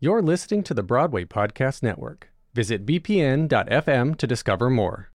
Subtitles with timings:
[0.00, 2.30] You're listening to the Broadway Podcast Network.
[2.54, 5.10] Visit bpn.fm to discover more.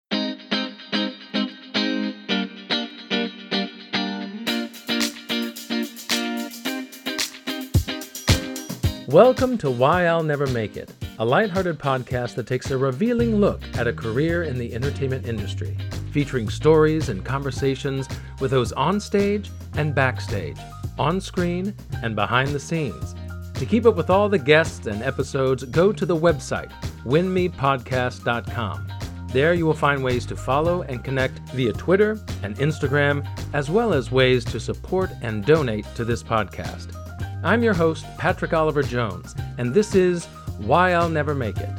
[9.10, 13.62] Welcome to Why I'll Never Make It, a lighthearted podcast that takes a revealing look
[13.78, 15.78] at a career in the entertainment industry,
[16.14, 18.08] featuring stories and conversations
[18.40, 20.58] with those on stage and backstage,
[20.98, 23.14] on screen and behind the scenes.
[23.60, 26.72] To keep up with all the guests and episodes, go to the website,
[27.04, 28.88] winmipodcast.com.
[29.34, 33.94] There you will find ways to follow and connect via Twitter and Instagram, as well
[33.94, 36.96] as ways to support and donate to this podcast.
[37.44, 40.28] I'm your host, Patrick Oliver Jones, and this is
[40.60, 41.70] Why I'll Never Make It.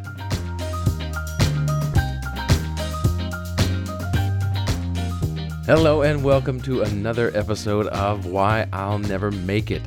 [5.64, 9.82] Hello, and welcome to another episode of Why I'll Never Make It.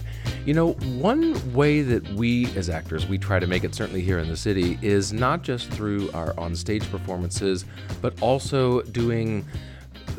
[0.45, 4.19] You know, one way that we as actors, we try to make it certainly here
[4.19, 7.63] in the city, is not just through our on stage performances,
[8.01, 9.45] but also doing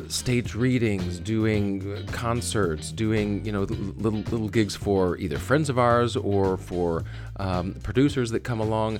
[0.07, 6.15] stage readings, doing concerts, doing you know little little gigs for either friends of ours
[6.15, 7.03] or for
[7.37, 8.99] um, producers that come along.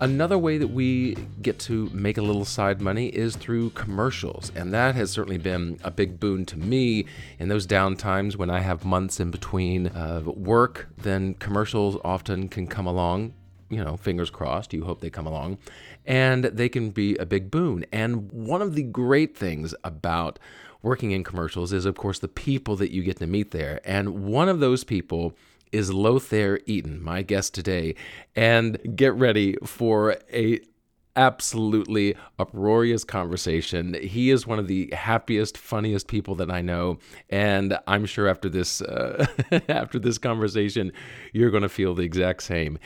[0.00, 4.72] Another way that we get to make a little side money is through commercials, and
[4.72, 7.04] that has certainly been a big boon to me
[7.38, 10.88] in those down times when I have months in between uh, work.
[10.96, 13.34] Then commercials often can come along.
[13.68, 14.72] You know, fingers crossed.
[14.72, 15.58] You hope they come along,
[16.06, 17.84] and they can be a big boon.
[17.92, 20.38] And one of the great things about
[20.80, 23.82] working in commercials is, of course, the people that you get to meet there.
[23.84, 25.34] And one of those people
[25.72, 27.94] is Lothair Eaton, my guest today.
[28.34, 30.60] And get ready for a
[31.16, 33.94] absolutely uproarious conversation.
[33.94, 36.98] He is one of the happiest, funniest people that I know,
[37.28, 39.26] and I'm sure after this uh,
[39.68, 40.92] after this conversation,
[41.32, 42.78] you're going to feel the exact same.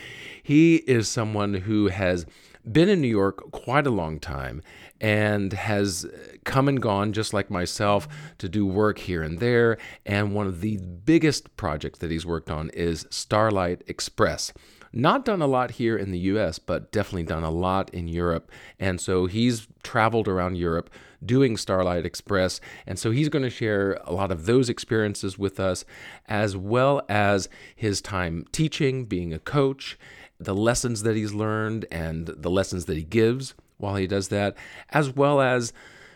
[0.43, 2.27] He is someone who has
[2.71, 4.63] been in New York quite a long time
[5.01, 6.07] and has
[6.45, 8.09] come and gone, just like myself,
[8.39, 9.79] to do work here and there.
[10.07, 14.53] And one of the biggest projects that he's worked on is Starlight Express.
[14.97, 18.51] Not done a lot here in the US, but definitely done a lot in Europe.
[18.79, 20.89] And so he's traveled around Europe
[21.25, 22.61] doing Starlight Express.
[22.87, 25.85] And so he's going to share a lot of those experiences with us,
[26.29, 29.99] as well as his time teaching, being a coach,
[30.45, 34.57] the lessons that he's learned, and the lessons that he gives while he does that,
[34.91, 35.73] as well as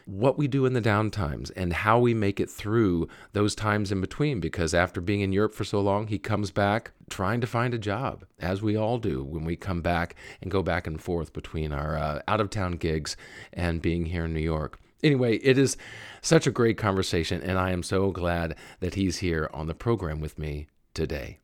[0.07, 4.01] what we do in the downtimes and how we make it through those times in
[4.01, 4.41] between.
[4.41, 7.79] Because after being in Europe for so long, he comes back trying to find a
[7.79, 11.73] job, as we all do when we come back and go back and forth between
[11.73, 13.17] our uh, out of town gigs
[13.53, 14.79] and being here in New York.
[15.03, 15.77] Anyway, it is
[16.23, 20.21] such a great conversation, and I am so glad that he's here on the program
[20.21, 21.39] with me today.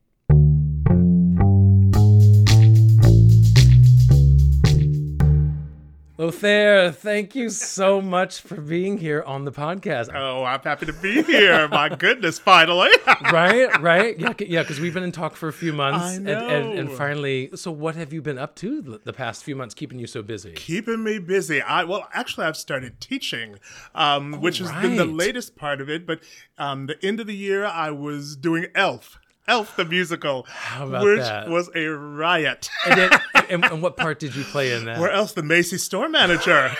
[6.17, 10.09] Lothair, thank you so much for being here on the podcast.
[10.15, 11.67] Oh, I'm happy to be here.
[11.67, 12.89] My goodness, finally.
[13.33, 14.17] right, right.
[14.17, 16.15] Yeah, yeah, because we've been in talk for a few months.
[16.15, 19.57] And, and, and finally, so what have you been up to the- the past few
[19.57, 20.53] months keeping you so busy?
[20.53, 21.61] Keeping me busy.
[21.61, 23.59] I well, actually, I've started teaching,
[23.93, 26.07] um, which has been the latest part of it.
[26.07, 26.21] But
[26.57, 29.19] um, the end of the year, I was doing Elf.
[29.47, 31.49] Elf the musical, about which that?
[31.49, 32.69] was a riot.
[32.85, 33.19] And, then,
[33.49, 34.99] and, and what part did you play in that?
[34.99, 36.71] Where else the Macy's store manager?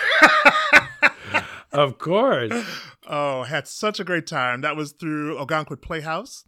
[1.72, 2.52] of course.
[3.06, 4.62] oh, had such a great time.
[4.62, 6.44] That was through Ogunquit Playhouse.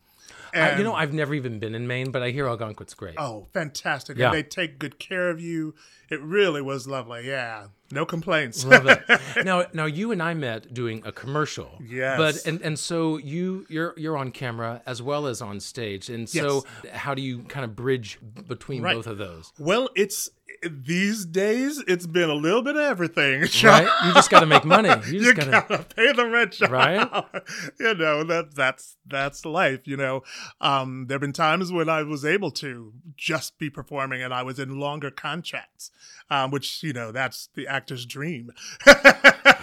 [0.54, 3.14] I, you know, I've never even been in Maine, but I hear Ogunquit's great.
[3.18, 4.16] Oh, fantastic.
[4.16, 4.26] Yeah.
[4.26, 5.74] And they take good care of you.
[6.10, 7.26] It really was lovely.
[7.26, 7.66] Yeah.
[7.90, 8.64] No complaints.
[8.64, 9.00] Love it.
[9.44, 11.78] now, now you and I met doing a commercial.
[11.86, 12.16] Yes.
[12.18, 16.28] But and and so you you're you're on camera as well as on stage, and
[16.28, 18.94] so how do you kind of bridge between Right.
[18.94, 19.52] both of those?
[19.58, 20.30] Well, it's
[20.62, 21.82] these days.
[21.86, 23.46] It's been a little bit of everything.
[23.68, 23.88] Right.
[24.06, 24.88] You just got to make money.
[24.88, 26.60] You just You got gotta, pay the rent.
[26.60, 27.06] Right?
[27.80, 29.80] you know that that's that's life.
[29.86, 30.22] You know,
[30.60, 34.58] um, there've been times when I was able to just be performing, and I was
[34.58, 35.90] in longer contracts,
[36.30, 38.50] um, which you know that's the actor's dream.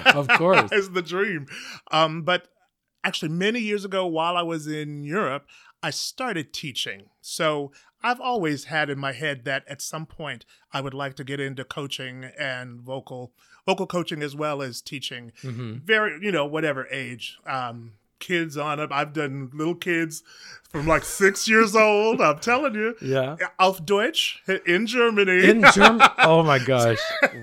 [0.06, 0.72] Of course.
[0.72, 1.48] is the dream.
[1.92, 2.48] Um, but
[3.04, 5.48] actually, many years ago, while I was in Europe,
[5.82, 7.04] I started teaching.
[7.22, 7.72] So
[8.06, 11.40] I've always had in my head that at some point I would like to get
[11.40, 13.32] into coaching and vocal
[13.66, 15.32] vocal coaching as well as teaching.
[15.42, 15.78] Mm-hmm.
[15.84, 17.40] Very, you know, whatever age.
[17.48, 18.92] Um, kids on up.
[18.92, 20.22] I've done little kids
[20.70, 22.22] from like six years old.
[22.22, 22.96] I'm telling you.
[23.02, 23.38] Yeah.
[23.58, 25.50] Auf Deutsch in Germany.
[25.50, 26.08] In German.
[26.20, 27.00] Oh my gosh.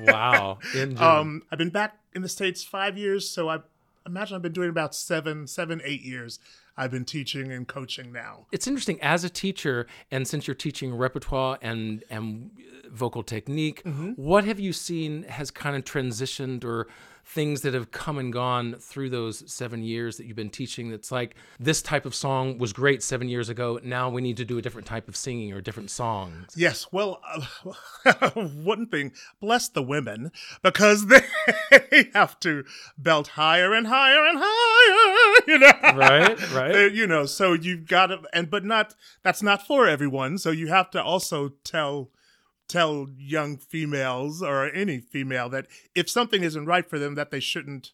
[0.06, 0.58] Wow.
[0.76, 0.96] In.
[0.96, 3.58] Um, I've been back in the states five years, so I
[4.06, 6.38] imagine I've been doing about seven, seven, eight years
[6.76, 8.46] I've been teaching and coaching now.
[8.52, 12.50] It's interesting as a teacher, and since you're teaching repertoire and and
[12.90, 13.82] vocal technique,
[14.16, 16.88] what have you seen has kind of transitioned or
[17.24, 20.90] things that have come and gone through those seven years that you've been teaching?
[20.90, 23.80] That's like this type of song was great seven years ago.
[23.82, 26.52] Now we need to do a different type of singing or different songs.
[26.56, 27.20] Yes, well,
[28.04, 30.32] uh, one thing, bless the women,
[30.62, 31.06] because
[31.70, 32.64] they have to
[32.98, 35.11] belt higher and higher and higher,
[35.46, 35.72] you know.
[35.94, 36.74] Right, right.
[36.74, 40.38] Uh, you know, so you've got to, and but not that's not for everyone.
[40.38, 42.10] So you have to also tell
[42.68, 47.40] tell young females or any female that if something isn't right for them, that they
[47.40, 47.92] shouldn't,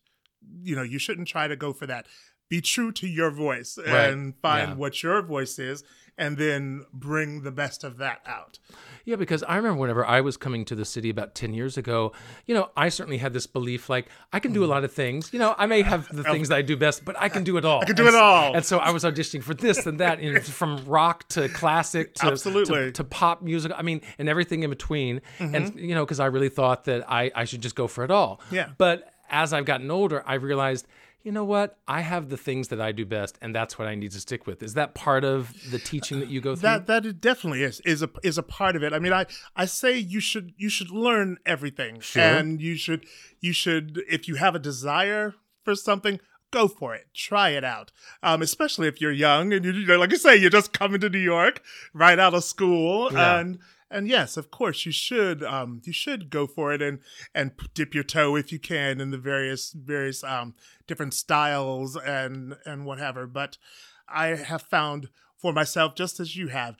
[0.62, 2.06] you know, you shouldn't try to go for that.
[2.48, 4.74] Be true to your voice Right, and find yeah.
[4.74, 5.84] what your voice is,
[6.16, 8.58] and then bring the best of that out.
[9.04, 12.12] Yeah, because I remember whenever I was coming to the city about 10 years ago,
[12.44, 14.70] you know, I certainly had this belief like I can do a Mm.
[14.70, 15.32] lot of things.
[15.32, 17.56] You know, I may have the things that I do best, but I can do
[17.56, 17.80] it all.
[17.82, 18.54] I can do it all.
[18.54, 22.26] And so I was auditioning for this and that, and from rock to classic to,
[22.26, 22.74] Absolutely.
[22.74, 22.86] Mm-hmm.
[22.86, 23.72] to, to pop music.
[23.76, 25.20] I mean, and everything in between.
[25.38, 28.10] And, you know, because I really thought that I, I should just go for it
[28.10, 28.40] all.
[28.50, 28.70] Yeah.
[28.76, 30.86] But as I've gotten older, I realized,
[31.28, 31.76] you know what?
[31.86, 34.46] I have the things that I do best, and that's what I need to stick
[34.46, 34.62] with.
[34.62, 36.62] Is that part of the teaching that you go through?
[36.70, 38.94] That that it definitely is is a is a part of it.
[38.94, 42.22] I mean, I I say you should you should learn everything, Sure.
[42.22, 43.04] and you should
[43.42, 45.34] you should if you have a desire
[45.64, 46.18] for something.
[46.50, 47.08] Go for it.
[47.12, 47.92] Try it out.
[48.22, 50.98] Um, especially if you're young and you, you know, like you say, you're just coming
[51.02, 51.60] to New York
[51.92, 53.40] right out of school, Yeah.
[53.40, 53.58] and
[53.90, 57.00] and yes, of course, you should um, you should go for it and
[57.34, 60.54] and dip your toe if you can in the various various um,
[60.86, 63.26] different styles and and whatever.
[63.26, 63.56] But
[64.08, 65.08] I have found
[65.38, 66.76] for myself, just as you have,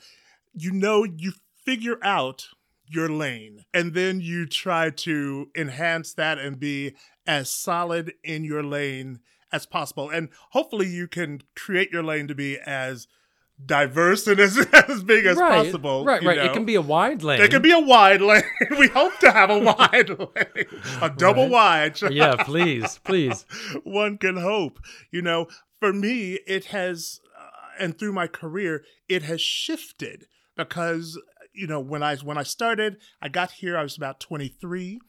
[0.53, 1.33] you know, you
[1.65, 2.49] figure out
[2.91, 6.95] your lane and then you try to enhance that and be
[7.27, 9.21] as solid in your lane
[9.53, 10.11] as possible.
[10.11, 13.07] And hopefully you can create your lane to be as
[13.65, 14.57] diverse and as,
[14.89, 16.05] as big as right, possible.
[16.05, 16.37] Right, right.
[16.37, 16.45] know?
[16.45, 17.41] It can be a wide lane.
[17.41, 18.43] It can be a wide lane.
[18.79, 20.67] we hope to have a wide lane,
[21.03, 21.93] a double Right.
[22.01, 22.13] wide.
[22.13, 23.45] yeah, please, please.
[23.85, 24.81] one can hope.
[25.11, 25.49] You know,
[25.81, 30.27] for me, it has, uh, and through my career, it has shifted
[30.57, 31.21] because
[31.55, 35.01] you know when I when I started, I got here, I was about twenty three,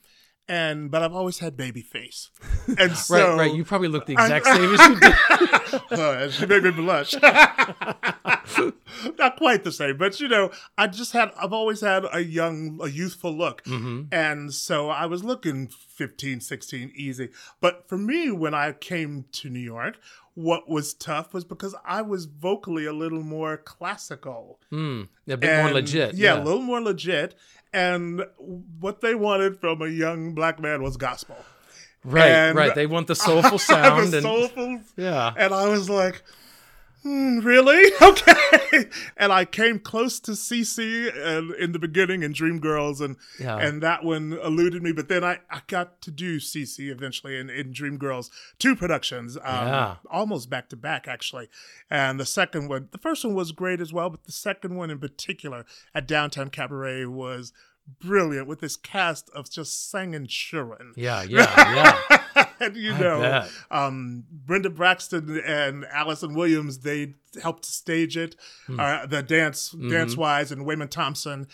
[0.49, 2.29] and but I've always had baby face,
[2.77, 3.55] and so Right, right.
[3.55, 5.91] You probably look the exact same as you did.
[5.99, 7.15] uh, she made me blush.
[9.17, 12.79] Not quite the same, but you know, I just had, I've always had a young,
[12.81, 13.63] a youthful look.
[13.63, 14.03] Mm-hmm.
[14.11, 17.29] And so I was looking 15, 16, easy.
[17.61, 19.99] But for me, when I came to New York,
[20.33, 24.59] what was tough was because I was vocally a little more classical.
[24.71, 26.15] Mm, a bit more And- legit.
[26.15, 27.35] Yeah, a little more legit.
[27.73, 28.23] And
[28.79, 31.37] what they wanted from a young black man was gospel.
[32.03, 32.73] right, and- right.
[32.73, 35.33] They want the soulful sound the and soulful yeah.
[35.37, 36.23] and I was like,
[37.03, 37.91] hmm, really?
[38.01, 38.85] Okay.
[39.17, 43.57] and I came close to CC and in the beginning in Dreamgirls and Yeah.
[43.57, 44.91] and that one eluded me.
[44.91, 49.43] But then I, I got to do CC eventually in, in Dreamgirls, two productions, um,
[49.67, 49.95] Yeah.
[50.09, 51.49] almost back to back actually.
[51.89, 54.89] And the second one, the first one was great as well, but the second one
[54.89, 57.53] in particular at Downtown Cabaret was
[57.99, 62.23] brilliant with this cast of just singing children Yeah, yeah, yeah.
[62.59, 68.35] and you I know, um, Brenda Braxton and Allison Williams, they helped stage it.
[68.67, 68.79] Hmm.
[68.79, 69.89] Uh, the dance, Mm-hmm.
[69.91, 71.47] dance wise, and Wayman Thompson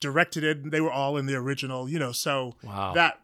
[0.00, 0.58] directed it.
[0.58, 2.12] And they were all in the original, you know.
[2.12, 2.92] So Wow.
[2.94, 3.20] that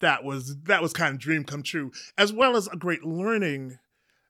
[0.00, 3.78] that was that was kind of dream come true, as well as a great learning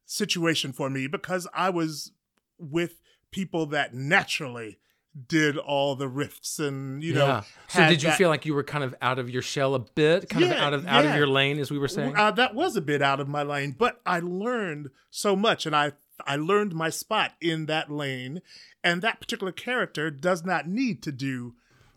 [0.07, 2.13] situation for me because I was
[2.59, 4.79] with people that naturally
[5.27, 7.27] did all the riffs and you know.
[7.27, 7.43] yeah.
[7.69, 9.81] So did you that- feel like you were kind of out of your shell a
[9.81, 12.17] bit, kind of out of out of your lane, as we were saying?
[12.17, 15.75] Uh, that was a bit out of my lane, but I learned so much, and
[15.75, 15.93] I
[16.27, 18.43] I learned my spot in that lane,
[18.85, 21.55] and that particular character does not need to do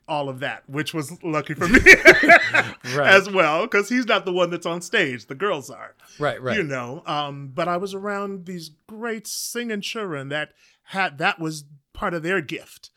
[0.08, 1.80] all of that, which was lucky for me
[3.00, 5.28] as well, because he's not the one that's on stage.
[5.28, 6.58] The girls are, right, right.
[6.58, 7.04] you know.
[7.06, 10.50] Um, but I was around these great singing children that
[10.88, 12.90] had that was part of their gift,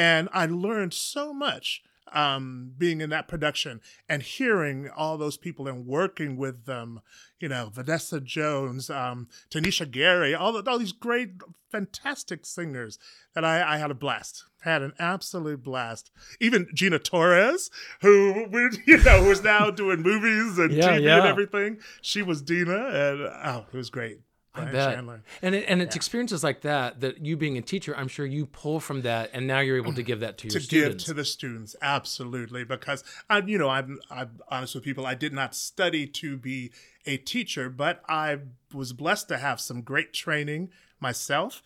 [0.00, 5.68] and I learned so much um, being in that production and hearing all those people
[5.68, 7.02] and working with them.
[7.38, 11.32] You know, Vanessa Jones, um, Tanisha Gary, all the, all these great,
[11.70, 12.98] fantastic singers
[13.34, 14.44] that I, I had a blast.
[14.62, 16.10] Had an absolute blast.
[16.40, 18.46] Even Gina Torres, who
[18.86, 21.78] you know is now doing movies and Yeah, TV and everything.
[22.00, 24.20] She was Deena, and oh, it was great.
[24.54, 24.94] I bet.
[24.94, 25.22] Chandler.
[25.42, 28.46] And it, and it's experiences like that that you being a teacher, I'm sure you
[28.46, 31.04] pull from that, and now you're able to give that to your to students.
[31.04, 35.14] give to the students absolutely because I'm, you know i'm i'm honest with people i
[35.14, 36.72] did not study to be
[37.06, 38.38] a teacher but i
[38.74, 41.62] was blessed to have some great training myself.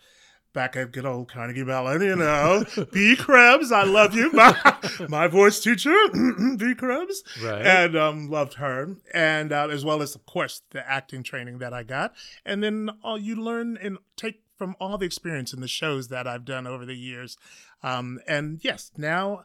[0.55, 3.17] Back at good old Carnegie Mellon, you know, B.
[3.17, 4.55] Krebs, I love you, my,
[5.09, 5.93] my voice teacher,
[6.57, 6.73] B.
[6.73, 7.61] Krebs, Right.
[7.61, 11.73] and um, loved her, and uh, as well as, of course, the acting training that
[11.73, 12.13] I got,
[12.45, 16.25] and then all you learn and take from all the experience in the shows that
[16.25, 17.35] I've done over the years,
[17.83, 19.43] um, and yes, now.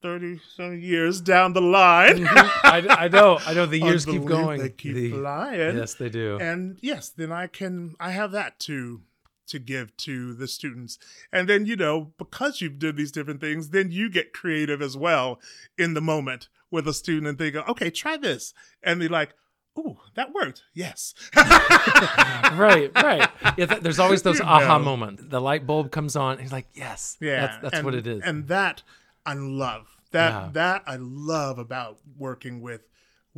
[0.00, 2.24] 30 some years down the line.
[2.30, 3.40] I, I know.
[3.44, 3.66] I know.
[3.66, 4.60] The years keep going.
[4.60, 5.76] They keep The- flying.
[5.76, 6.38] yes, they do.
[6.40, 9.00] And yes, then I can I have that to
[9.48, 10.98] to give to the students.
[11.32, 14.96] And then, you know, because you've done these different things, then you get creative as
[14.96, 15.40] well
[15.76, 18.54] in the moment with a student and they go, okay, try this.
[18.82, 19.34] And they're like,
[19.78, 20.62] ooh, that worked.
[20.74, 21.14] Yes.
[21.36, 23.28] right, right.
[23.56, 24.84] Yeah, th- there's always those You aha know.
[24.84, 25.22] moments.
[25.26, 26.38] The light bulb comes on.
[26.38, 27.40] He's like, yes, Yeah.
[27.46, 28.22] that's, that's and- what it is.
[28.24, 28.82] And that
[29.26, 29.86] I love.
[30.12, 30.48] That Yeah.
[30.54, 32.80] that I love about working with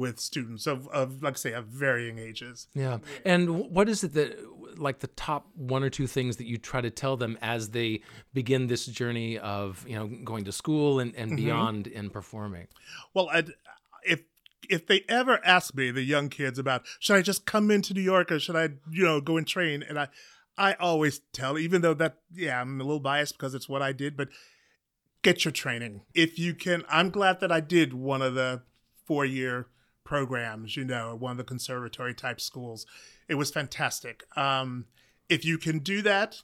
[0.00, 2.66] with students of, of like say, of varying ages.
[2.75, 2.99] yeah.
[3.25, 4.30] And what is it that,
[4.78, 8.02] like, the top one or two things that you try to tell them as they
[8.33, 11.23] begin this journey of, you know, going to school and, Mm-hmm.
[11.23, 12.66] and beyond in performing?
[13.14, 13.50] Well, I'd,
[14.04, 14.21] if
[14.69, 18.00] if they ever ask me, the young kids, about should I just come into New
[18.14, 20.09] York or should I, you know, go and train, and I,
[20.57, 23.92] I always tell, even though that, yeah, I'm a little biased because it's what I
[23.92, 24.28] did, but
[25.23, 26.85] get your training if you can.
[26.88, 28.62] I'm glad that I did one of the
[29.07, 29.66] four year
[30.04, 32.87] programs, you know, one of the conservatory type schools.
[33.28, 34.25] It was fantastic.
[34.37, 34.87] Um,
[35.28, 36.42] if you can do that,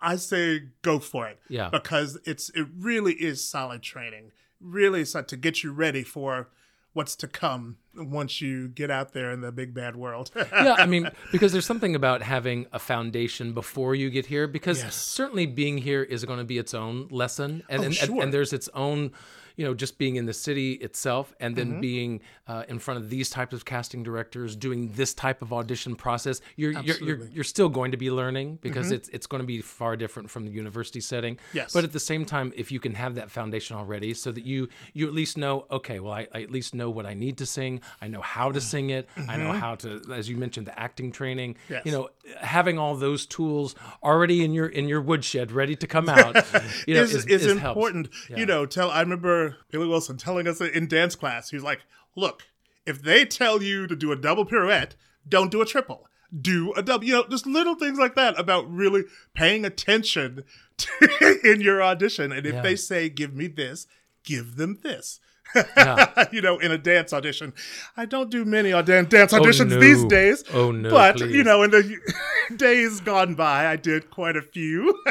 [0.00, 1.68] I say go for it Yeah.
[1.68, 4.32] because it's it really is solid training.
[4.60, 6.48] Really, so to get you ready for
[6.92, 10.30] what's to come once you get out there in the big bad world.
[10.36, 14.48] yeah, I mean, because there's something about having a foundation before you get here.
[14.48, 14.96] Because Yes.
[14.96, 18.22] certainly being here is going to be its own lesson, and Oh, and, sure.
[18.22, 19.12] and there's its own,
[19.60, 21.80] you know, just being in the city itself, and then Mm-hmm.
[21.80, 25.94] being uh, in front of these types of casting directors, doing this type of audition
[25.94, 26.40] process.
[26.56, 27.34] You're you're, you're Mm-hmm.
[27.34, 30.46] you're still going to be learning because it's it's going to be far different from
[30.46, 31.38] the university setting.
[31.52, 31.74] Yes.
[31.74, 34.68] But at the same time, if you can have that foundation already, so that you
[34.94, 37.46] you at least know, okay, well, I, I at least know what I need to
[37.46, 37.80] sing.
[38.00, 39.08] I know how to sing it.
[39.28, 41.54] I know how to, as you mentioned, the acting training.
[41.54, 41.72] Mm-hmm.
[41.74, 41.82] Yes.
[41.86, 42.08] You know,
[42.40, 46.34] having all those tools already in your in your woodshed, ready to come out,
[46.86, 48.08] you know, is, is, is, is important.
[48.34, 51.80] You know, tell I remember Billy Wilson telling us in dance class, he's like,
[52.16, 52.42] Look,
[52.86, 54.94] if they tell you to do a double pirouette,
[55.28, 56.06] don't do a triple.
[56.40, 59.04] Do a double, you know, just little things like that about really
[59.34, 60.44] paying attention
[60.78, 62.32] to, in your audition.
[62.32, 62.62] And if Yeah.
[62.62, 63.86] they say, Give me this,
[64.24, 65.20] give them this.
[65.54, 66.26] Yeah.
[66.32, 67.52] you know, in a dance audition.
[67.96, 69.80] I don't do many audition dance oh, auditions no.
[69.80, 70.44] these days.
[70.52, 71.34] Oh, no, But please.
[71.34, 71.96] you know, in the
[72.56, 75.02] days gone by, I did quite a few.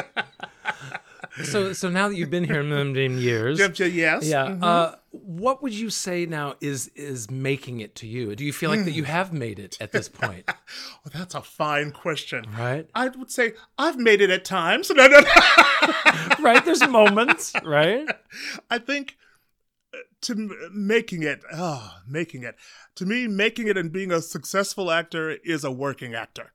[1.44, 4.24] So so now that you've been here many years, yes.
[4.26, 4.46] yeah.
[4.48, 4.62] Mhm.
[4.62, 8.34] Uh, what would you say now is is making it to you?
[8.36, 8.96] Do you feel like that Hmm.
[8.96, 10.44] you have made it at this point?
[11.04, 12.44] Well, that's a fine question.
[12.56, 12.88] Right.
[12.94, 14.90] I would say I've made it at times.
[14.94, 15.26] No, no, no.
[16.40, 16.64] right.
[16.64, 17.52] There's moments.
[17.64, 18.06] Right.
[18.70, 19.16] I think
[19.94, 22.54] uh, to making it, oh, making it.
[22.96, 26.52] To me, making it and being a successful actor is a working actor.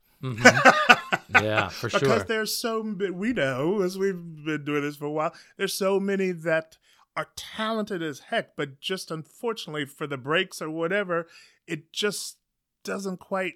[1.45, 1.99] Yeah, for sure.
[1.99, 2.81] Because there's so
[3.13, 5.33] we know as we've been doing this for a while.
[5.57, 6.77] There's so many that
[7.15, 11.27] are talented as heck, but just unfortunately for the breaks or whatever,
[11.65, 12.37] it just
[12.83, 13.55] doesn't quite,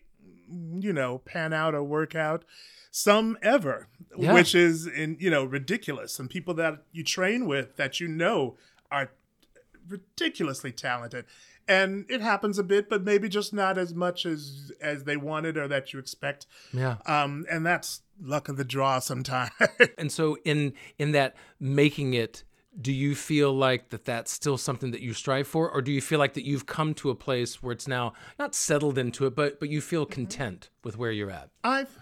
[0.49, 2.45] you know, pan out or work out.
[2.91, 4.33] Some ever, Yeah.
[4.33, 6.17] which is in you know ridiculous.
[6.19, 8.57] And people that you train with that you know
[8.89, 9.11] are
[9.87, 11.25] ridiculously talented
[11.69, 15.55] and it happens a bit but maybe just not as much as as they wanted
[15.55, 16.47] or that you expect.
[16.73, 16.97] Yeah.
[17.05, 19.51] um and that's luck of the draw sometimes.
[19.97, 22.43] And so in in that making it
[22.79, 25.69] do you feel like that that's still something that you strive for?
[25.69, 28.53] Or do you feel like that you've come to a place where it's now not
[28.55, 31.49] settled into it but but you feel content with where you're at?
[31.63, 31.97] I've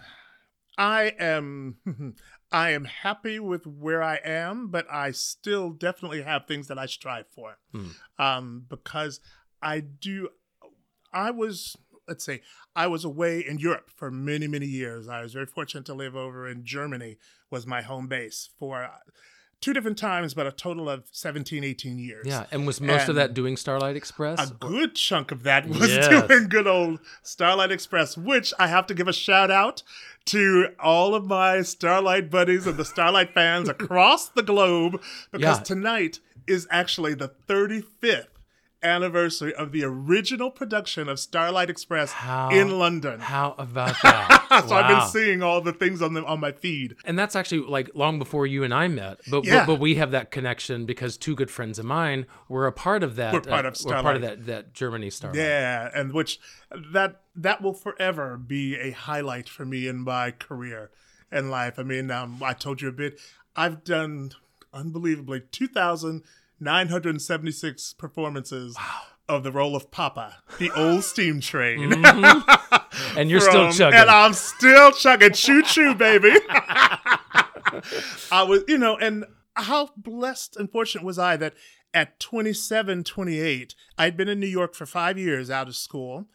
[0.76, 1.76] i am
[2.52, 6.86] i am happy with where i am but i still definitely have things that i
[6.86, 7.58] strive for.
[8.18, 9.20] Um because
[9.62, 10.28] i do
[11.12, 12.40] i was let's say
[12.76, 16.14] i was away in europe for many many years i was very fortunate to live
[16.16, 17.16] over in germany
[17.50, 18.88] was my home base for uh,
[19.60, 23.16] two different times but a total of 17 18 years yeah and was most of
[23.16, 26.28] that doing starlight express a good chunk of that was Yes.
[26.28, 29.82] doing good old Starlight Express, which I have to give a shout out
[30.26, 35.62] to all of my Starlight buddies and the Starlight fans across the globe because Yeah.
[35.64, 38.26] tonight is actually the 35th
[38.82, 43.20] anniversary of the original production of Starlight Express How- in London.
[43.20, 46.94] how about that so I've been seeing all the things on the on my feed.
[47.04, 49.20] and that's actually like long before you and I met.
[49.30, 49.60] But Yeah.
[49.66, 53.02] but, but we have that connection because two good friends of mine were a part
[53.02, 53.32] of that.
[53.32, 55.38] We're part of We're part of that that Germany Starlight.
[55.38, 56.38] Yeah, and which
[56.92, 60.90] that that will forever be a highlight for me in my career
[61.32, 61.78] in life.
[61.78, 63.20] I mean, um, I told you a bit.
[63.56, 64.32] I've done
[64.72, 65.42] unbelievably
[66.58, 68.76] 2,976 performances
[69.28, 71.90] of the role of Papa, the old steam train.
[71.90, 72.54] Mm-hmm.
[73.16, 74.00] And you're still From- chugging.
[74.00, 75.32] And I'm still chugging.
[75.32, 76.34] Choo choo, baby.
[78.32, 79.24] I was, you know, and
[79.54, 81.54] how blessed and fortunate was I that
[81.94, 86.26] at 27, 28, I'd been in New York for five years out of school,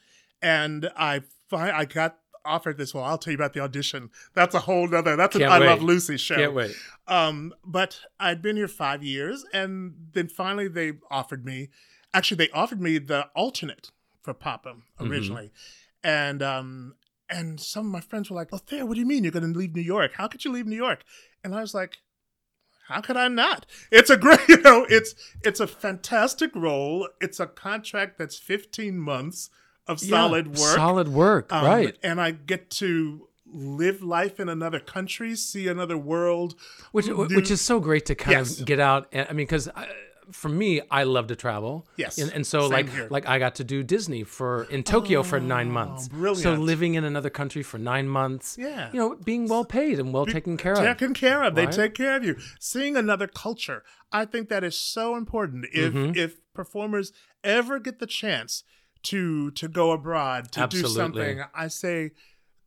[0.42, 2.94] and I I got offered this.
[2.94, 4.10] Well, I'll tell you about the audition.
[4.34, 5.16] That's a whole nother.
[5.16, 5.68] That's an Can't I wait.
[5.68, 6.36] Love Lucy show.
[6.36, 6.76] Can't wait.
[7.08, 11.70] Um, but I'd been here five years, and then finally they offered me.
[12.14, 15.52] Actually, they offered me the alternate for Papa originally,
[16.04, 16.96] and um,
[17.30, 19.52] and some of my friends were like, "Oh, Thayer, what do you mean you're going
[19.52, 20.14] to leave New York?
[20.16, 21.04] How could you leave New York?"
[21.44, 21.98] And I was like,
[22.88, 23.66] "How could I not?
[23.92, 27.10] It's a great, you know, it's it's a fantastic role.
[27.20, 29.50] It's a contract that's 15 months
[29.88, 31.98] of solid Yeah, work, Solid work, um, right.
[32.04, 36.56] And I get to live life in another country, see another world,
[36.92, 38.60] Which do- which is so great to kind Yes.
[38.60, 39.08] of get out.
[39.12, 39.70] And, I mean, because
[40.32, 41.86] for me, I love to travel.
[41.98, 43.08] Yes, and, and so same like here.
[43.12, 46.08] like I got to do Disney for in Tokyo for nine months.
[46.08, 46.38] Brilliant.
[46.42, 48.58] So living in another country for nine months.
[48.58, 48.90] Yeah.
[48.94, 50.80] you know, being well paid and well taken care of.
[50.80, 51.56] taken care of.
[51.56, 52.38] They take care of you.
[52.60, 55.66] Seeing another culture, I think that is so important.
[55.74, 56.18] If Mm-hmm.
[56.18, 57.12] if performers
[57.44, 58.64] ever get the chance
[59.04, 62.12] to to go abroad to do something, I say,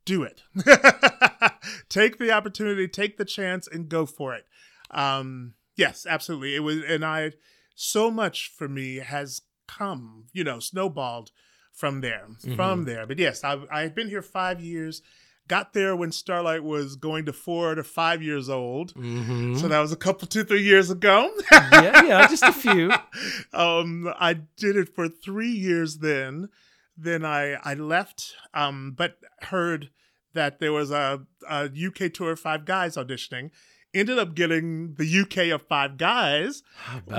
[0.05, 0.43] do it.
[1.89, 4.47] take the opportunity, take the chance, and go for it.
[4.91, 6.55] Um, yes, absolutely.
[6.55, 7.33] It was, and I
[7.75, 11.31] so much for me has come, you know, snowballed
[11.73, 13.07] from there, from there.
[13.07, 15.03] But yes, I I had been here five years.
[15.49, 18.93] Got there when Starlight was going to four to five years old.
[18.93, 21.31] hmm So that was a couple, two, three years ago.
[21.53, 22.93] yeah, yeah, just a few.
[23.53, 26.49] um, I did it for three years then.
[26.97, 29.91] Then I, I left, um, but heard
[30.33, 33.51] that there was a, a UK tour of Five Guys auditioning.
[33.95, 36.63] Ended up getting the UK of Five Guys,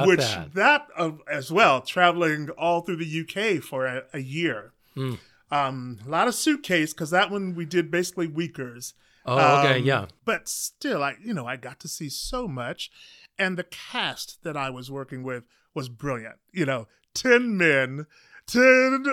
[0.06, 0.20] which
[0.54, 0.88] that?
[0.96, 4.74] uh, as well, traveling all through the UK for a, a year.
[4.96, 5.18] Mm.
[5.50, 8.94] Um, a lot of suitcase because that one we did basically weekers.
[9.26, 10.06] Oh, okay, Um, yeah.
[10.26, 12.90] But still, I you know I got to see so much,
[13.38, 16.36] and the cast that I was working with was brilliant.
[16.52, 18.08] You know, ten men,
[18.46, 19.06] ten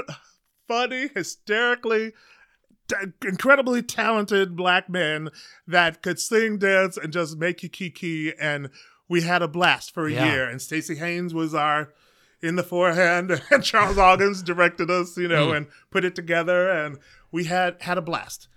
[0.67, 2.13] funny, hysterically,
[2.89, 5.29] t- incredibly talented black men
[5.67, 8.33] that could sing, dance, and just make you kiki.
[8.39, 8.71] And
[9.09, 10.33] we had a blast for a Yeah.
[10.33, 10.49] year.
[10.49, 11.93] And Stacey Haynes was our
[12.45, 15.17] in the forehand, and Charles Augins directed us.
[15.17, 16.99] You know, and put it together, and
[17.33, 18.49] we had had a blast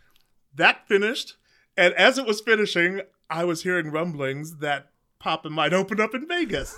[0.55, 1.35] that finished,
[1.75, 6.27] and as it was finishing, I was hearing rumblings that Papa might open up in
[6.27, 6.75] Vegas.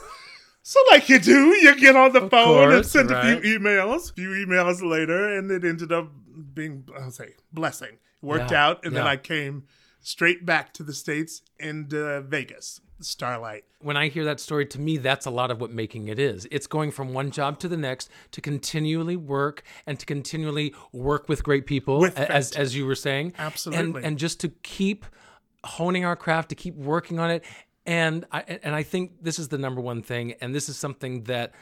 [0.61, 3.37] So, like you do, you get on the Of phone and send right.
[3.37, 4.11] a few emails.
[4.11, 6.11] A few emails later, and it ended up
[6.53, 7.97] being, I'll say, blessing.
[8.21, 9.07] Worked Yeah, out, and then.
[9.07, 9.63] I came
[10.01, 13.63] straight back to the states and uh, Vegas, Starlight.
[13.81, 16.47] when I hear that story, to me, that's a lot of what making it is.
[16.51, 21.29] It's going from one job to the next to continually work and to continually work
[21.29, 23.83] with great people, With as as you were saying, Absolutely.
[23.83, 25.05] and and just to keep
[25.63, 27.43] honing our craft, to keep working on it.
[27.85, 31.23] And I and I think this is the number one thing, and this is something
[31.23, 31.53] that.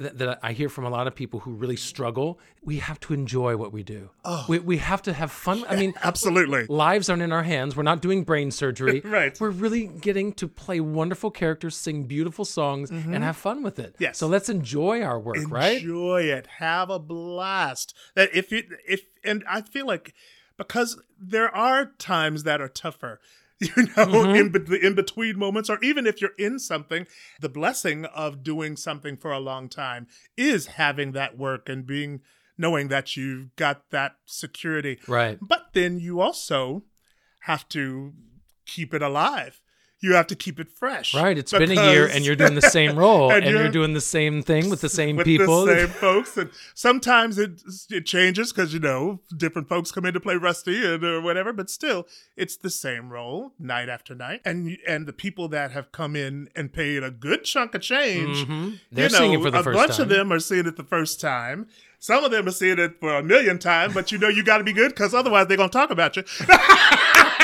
[0.00, 2.38] That, that I hear from a lot of people who really struggle.
[2.62, 4.10] We have to enjoy what we do.
[4.24, 4.44] Oh.
[4.48, 5.64] We, we have to have fun.
[5.68, 6.66] I mean, Absolutely.
[6.66, 7.76] lives aren't in our hands.
[7.76, 9.02] We're not doing brain surgery.
[9.08, 9.38] Right.
[9.40, 13.94] We're really getting to play wonderful characters, sing beautiful songs, and have fun with it.
[13.94, 14.02] Mm-hmm.
[14.02, 14.18] Yes.
[14.18, 15.80] So let's enjoy our work, right?
[15.80, 16.46] Enjoy it.
[16.58, 17.94] Have a blast.
[18.14, 20.14] That if you if and I feel like
[20.58, 23.20] because there are times that are tougher.
[23.76, 24.34] You know, Mm-hmm.
[24.36, 27.06] in be- the in between moments, or even if you're in something,
[27.40, 32.20] the blessing of doing something for a long time is having that work and being
[32.56, 34.98] knowing that you've got that security.
[35.08, 35.38] Right.
[35.40, 36.84] But then you also
[37.40, 38.12] have to
[38.66, 39.60] keep it alive.
[40.00, 41.12] You have to keep it fresh.
[41.12, 41.36] Right.
[41.36, 43.94] It's been a year and you're doing the same role And and, you're, you're- doing
[43.94, 45.64] the same thing with the same with people.
[45.66, 50.14] the same folks, and sometimes it it changes because you know different folks come in
[50.14, 51.52] to play Rusty and or whatever.
[51.52, 52.06] But still,
[52.36, 56.48] it's the same role night after night, and and the people that have come in
[56.54, 58.78] and paid a good chunk of change, Mhm.
[58.92, 59.74] They're you know, seeing it for the first time.
[59.84, 61.66] a bunch of them are seeing it the first time.
[61.98, 64.58] Some of them are seeing it for a million times, but you know you got
[64.58, 66.22] to be good because otherwise they're gonna talk about you.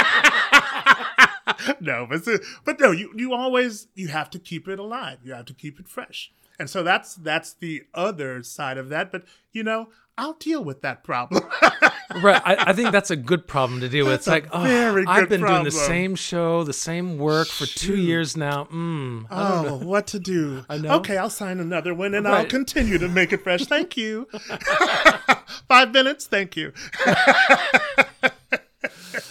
[1.81, 2.23] no, but
[2.65, 5.19] but no, you you always you have to keep it alive.
[5.23, 6.33] You have to keep it fresh.
[6.59, 9.11] And so that's that's the other side of that.
[9.11, 11.43] But you know, I'll deal with that problem.
[12.23, 12.41] right.
[12.45, 14.15] I, I think that's a good problem to deal with.
[14.15, 18.37] It's like, oh, I've been doing the same show, the same work for two years
[18.37, 18.65] now.
[18.67, 19.81] Mm, I don't know.
[19.83, 20.65] oh, what to do?
[20.69, 20.95] I know.
[20.97, 23.65] Okay, I'll sign another one and I'll continue to make it fresh.
[23.65, 24.29] Thank you.
[25.69, 26.27] Five minutes.
[26.27, 26.73] Thank you.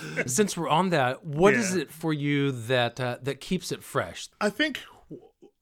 [0.26, 1.84] Since we're on that, what is Yeah.
[1.84, 4.28] it for you that uh, that keeps it fresh?
[4.42, 4.82] I think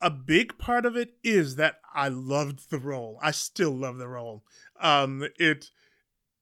[0.01, 3.19] a big part of it is that I loved the role.
[3.21, 4.43] I still love the role.
[4.80, 5.69] Um, it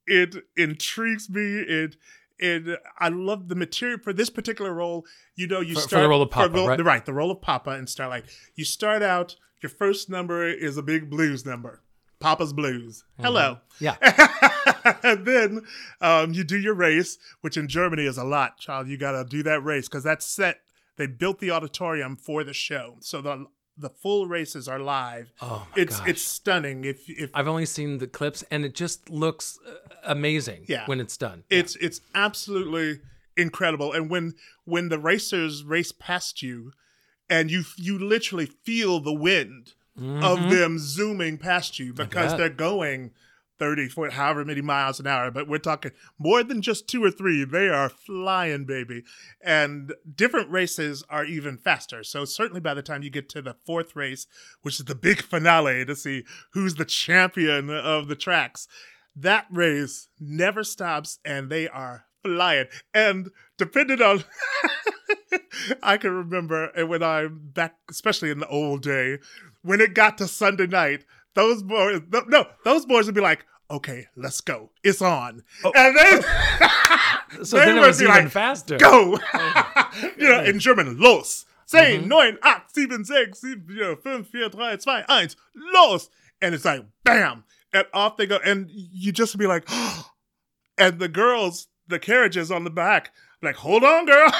[0.08, 1.42] it intrigues me.
[1.60, 1.96] It
[2.38, 5.06] it I love the material for this particular role.
[5.36, 7.06] You know, you For- for start the role of Papa, the- right?
[7.06, 8.26] the role of Papa in Starlight.
[8.56, 9.36] You start out.
[9.62, 11.82] Your first number is a big blues number.
[12.20, 13.04] Papa's Blues.
[13.20, 13.60] Hello.
[13.80, 13.96] Yeah.
[15.04, 15.62] and then
[16.02, 18.88] um, you do your race, which in Germany is a lot, child.
[18.88, 20.60] You got to do that race because that's set.
[20.98, 25.32] They built the auditorium for the show, so the the full races are live.
[25.42, 26.10] Oh my it's gosh.
[26.10, 26.84] it's stunning.
[26.84, 30.66] If if I've only seen the clips, and it just looks uh, amazing.
[30.68, 30.86] Yeah.
[30.88, 31.44] when it's done.
[31.50, 33.00] it's it's absolutely
[33.38, 33.94] incredible.
[33.94, 34.34] And when
[34.66, 36.74] when the racers race past you,
[37.30, 40.50] and you you literally feel the wind of mm-hmm.
[40.50, 43.12] them zooming past you because they're going
[43.58, 47.12] 30 40 however many miles an hour but we're talking more than just two or
[47.12, 47.44] three.
[47.44, 49.04] They are flying baby.
[49.42, 52.04] And different races are even faster.
[52.04, 54.28] So certainly by the time you get to the fourth race
[54.62, 58.68] which is the big finale to see who's the champion of the tracks
[59.16, 62.68] that race never stops and they are flying.
[62.94, 64.24] And depending on
[65.84, 69.18] I can remember when I'm back, especially in the old day,
[69.62, 73.46] when it got to Sunday night, those boys, th- no, those boys would be like,
[73.72, 74.72] okay, let's go.
[74.84, 75.44] It's on.
[75.64, 76.22] And then,
[77.44, 78.78] so they then it would was be even like, faster.
[78.78, 79.20] go.
[80.18, 81.46] you know, in German, los.
[81.72, 82.08] Zehn, Mhm.
[82.08, 86.10] neun, acht, sieben, sechs, sieben, you know, fünf, vier, drei, zwei, eins, los.
[86.42, 87.44] And it's like, bam.
[87.72, 88.40] And off they go.
[88.44, 89.70] And you just be like,
[90.80, 93.12] and the girls, the carriages on the back,
[93.44, 94.32] like, hold on, girl.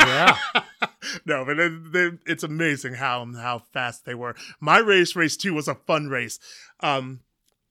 [0.00, 0.36] Yeah.
[1.26, 4.34] no, but they, it's amazing how how fast they were.
[4.60, 6.38] My race, race two, was a fun race.
[6.80, 7.20] Um,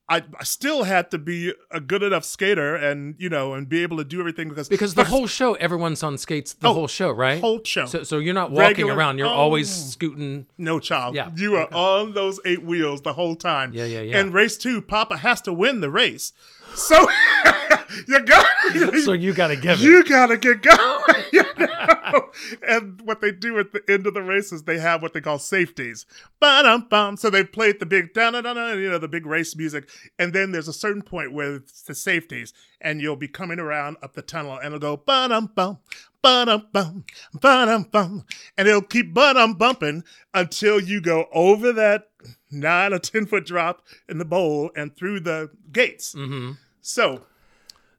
[0.09, 3.81] I, I still had to be a good enough skater, and you know, and be
[3.83, 6.87] able to do everything because Because the whole show, everyone's on skates the Oh, whole
[6.89, 7.35] show, right?
[7.35, 9.17] The whole show, So, so you're not walking Regular- around.
[9.17, 9.31] You're Oh.
[9.31, 10.45] always scooting.
[10.57, 13.71] no child, Yeah, you are on those eight wheels the whole time.
[13.73, 14.19] Yeah, yeah, yeah.
[14.19, 16.33] And race two, Papa has to win the race,
[16.75, 16.99] so
[18.07, 18.45] you got
[19.05, 19.83] So you got to give it.
[19.83, 21.42] you gotta get going.
[22.67, 25.21] and what they do at the end of the race is they have what they
[25.21, 26.05] call safeties.
[26.39, 27.17] Ba-dum, bum.
[27.17, 29.89] So they played the big da da da you know, the big race music.
[30.17, 33.97] And then there's a certain point where it's the safeties, and you'll be coming around
[34.01, 35.79] up the tunnel, and it'll go ba-dum bum.
[36.21, 38.23] Ba-dum bum, ba-dum bum,
[38.57, 42.07] and it'll keep ba-dum bumping until you go over that
[42.49, 46.13] nine or ten foot drop in the bowl and through the gates.
[46.13, 47.23] hmm So,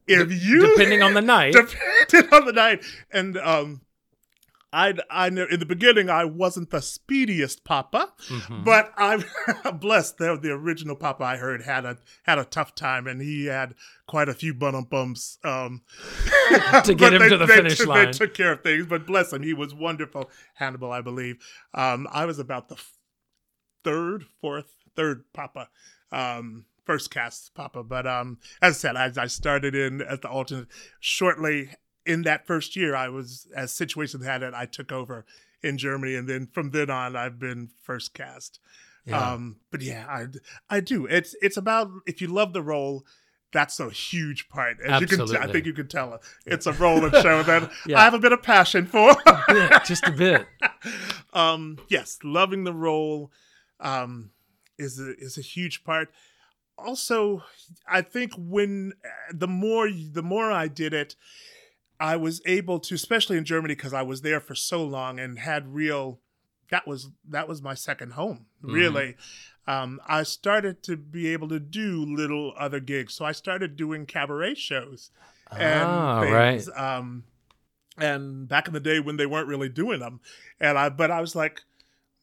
[0.07, 1.55] if you Depending on the night.
[2.09, 2.85] depending on the night.
[3.13, 3.81] And um,
[4.73, 8.65] I I know in the beginning I wasn't the speediest Papa, Mhm.
[8.65, 9.23] but I'm
[9.79, 10.19] blessed.
[10.19, 13.75] The the original Papa I heard had a had a tough time, and he had
[14.09, 15.83] quite a few bum bumps um,
[16.85, 18.07] To get him they- to the they finish took- line.
[18.07, 20.29] They took care of things, but bless him, he was wonderful.
[20.55, 21.37] Hannibal, I believe.
[21.73, 22.77] Um, I was about the
[23.85, 25.69] third, fourth, third Papa.
[26.11, 30.29] Um, first cast Papa, but um, as I said, I, I started in as the
[30.29, 30.69] alternate
[31.01, 31.71] shortly
[32.07, 32.95] in that first year.
[32.95, 35.25] I was as situations had it, I took over
[35.63, 38.61] in Germany, and then from then on, I've been first cast.
[39.07, 39.33] Yeah.
[39.33, 40.27] Um, but yeah, I
[40.71, 41.07] I do.
[41.07, 43.05] It's it's about if you love the role.
[43.53, 44.79] That's a huge part.
[44.85, 47.71] As you can, t- I think you can tell it's a role and show that
[47.87, 48.01] Yeah.
[48.01, 49.15] I have a bit of passion for.
[49.49, 50.45] Yeah, just a bit.
[51.33, 53.31] um, yes, loving the role
[53.79, 54.31] um,
[54.77, 56.09] is a, is a huge part.
[56.77, 57.43] Also,
[57.87, 58.93] I think when
[59.33, 61.15] the more the more I did it,
[62.01, 65.39] I was able to, especially in Germany, because I was there for so long and
[65.39, 66.21] had real.
[66.71, 68.73] That was that was my second home, Mhm.
[68.75, 69.17] really.
[69.67, 74.05] Um, I started to be able to do little other gigs, so I started doing
[74.05, 75.11] cabaret shows
[75.53, 76.69] and Ah, things.
[76.69, 76.79] right.
[76.79, 77.25] Um,
[77.97, 80.21] and back in the day when they weren't really doing them,
[80.61, 81.63] and I, but I was like,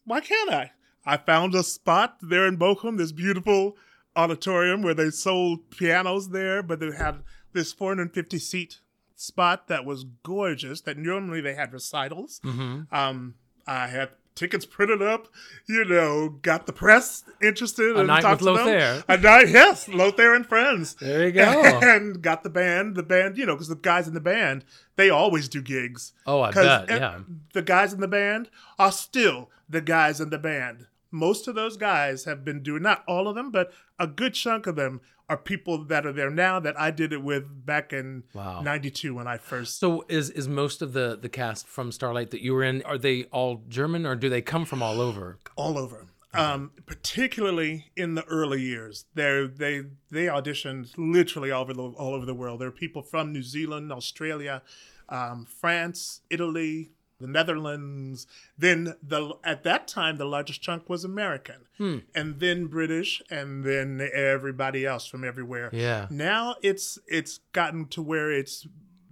[0.04, 0.72] why can't I?
[1.06, 3.76] I found a spot there in Bochum, this beautiful
[4.16, 8.80] auditorium where they sold pianos there, but they had this 450 seat
[9.16, 10.82] spot that was gorgeous.
[10.82, 12.40] That normally they had recitals.
[12.44, 13.36] hmm Um,
[13.68, 15.28] I had tickets printed up,
[15.68, 17.96] you know, got the press interested.
[17.96, 18.56] A and night talked with.
[18.56, 19.04] Lothair.
[19.08, 20.96] A night, yes, Lothair and friends.
[20.96, 21.44] There you go.
[21.84, 24.64] and got the band, the band, you know, because the guys in the band,
[24.96, 26.14] they always do gigs.
[26.26, 26.90] Oh, I bet.
[26.90, 27.20] Yeah.
[27.54, 30.88] The guys in the band are still the guys in the band.
[31.12, 34.66] Most of those guys have been doing, not all of them, but a good chunk
[34.68, 38.24] of them are people that are there now that I did it with back in
[38.34, 38.62] Wow.
[38.62, 39.80] 92 when I first.
[39.80, 42.82] So is is most of the the cast from Starlight that you were in?
[42.84, 45.38] Are they all German or do they come from all over?
[45.56, 46.08] all over.
[46.34, 52.14] Um, particularly in the early years, they they they auditioned literally all over the all
[52.14, 52.62] over the world.
[52.62, 54.62] There are people from New Zealand, Australia,
[55.10, 58.28] um, France, Italy, the Netherlands.
[58.58, 62.00] Then the at that time the largest chunk was American, Hmm.
[62.14, 65.70] and then British, and then everybody else from everywhere.
[65.72, 66.08] Yeah.
[66.10, 68.68] Now it's it's gotten to where it's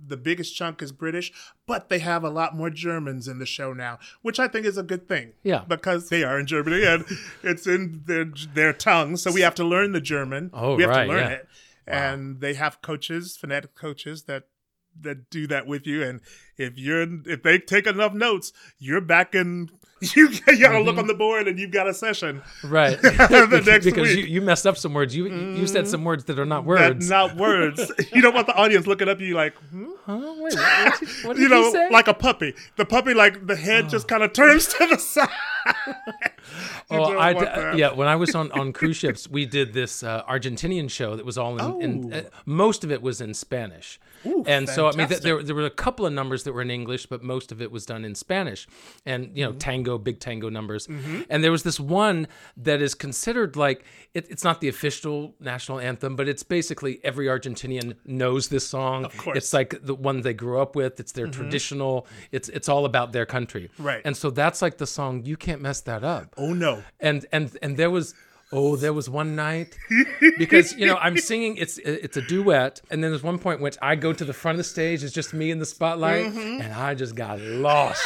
[0.05, 1.31] the biggest chunk is British,
[1.67, 4.77] but they have a lot more Germans in the show now, which I think is
[4.77, 5.33] a good thing.
[5.43, 5.65] Yeah.
[5.67, 7.05] because they are in Germany and
[7.43, 10.49] it's in their their tongue, so we have to learn the German.
[10.53, 11.35] Oh, we have right, to learn yeah.
[11.35, 11.47] it,
[11.85, 14.45] and they have coaches, phonetic coaches that
[15.03, 16.03] that do that with you.
[16.03, 16.21] And
[16.57, 19.69] if you're if they take enough notes, you're back in.
[20.15, 22.41] You, gotta look on the board and you've got a session.
[22.63, 22.97] Right.
[23.01, 23.95] Because week.
[24.17, 25.15] You, you messed up some words.
[25.15, 27.09] You you said some words that are not That words.
[27.09, 27.91] not words.
[28.13, 29.89] you don't want the audience looking up at you like, hmm?
[30.05, 30.17] huh?
[30.37, 31.89] Wait, what, did- what did you know, say?
[31.91, 32.53] like a puppy.
[32.77, 35.27] The puppy, like the head just kind of turns to the side.
[36.91, 37.77] Oh, I d- that.
[37.77, 37.91] yeah.
[37.91, 41.37] When I was on, on cruise ships, we did this uh, Argentinian show that was
[41.37, 41.81] all in.
[41.81, 42.17] in Oh.
[42.17, 45.53] uh, most of it was in Spanish, Ooh, and so I mean, th- there there
[45.55, 48.03] were a couple of numbers that were in English, but most of it was done
[48.05, 48.67] in Spanish,
[49.05, 49.57] and you know, Mm-hmm.
[49.59, 51.21] tango, big tango numbers, mm-hmm.
[51.29, 55.79] and there was this one that is considered like it, it's not the official national
[55.79, 59.05] anthem, but it's basically every Argentinian knows this song.
[59.05, 59.37] Of course.
[59.37, 60.99] it's like the one they grew up with.
[60.99, 61.41] It's their mm-hmm.
[61.41, 62.07] traditional.
[62.31, 64.01] It's it's all about their country, Right.
[64.05, 65.25] And so that's like the song.
[65.25, 66.83] You can't mess that up Oh no.
[66.99, 68.13] and and and there was
[68.51, 69.77] oh there was one night
[70.37, 73.77] because you know i'm singing it's it's a duet and then there's one point which
[73.81, 76.61] i go to the front of the stage it's just me in the spotlight mm-hmm.
[76.61, 78.03] and i just got lost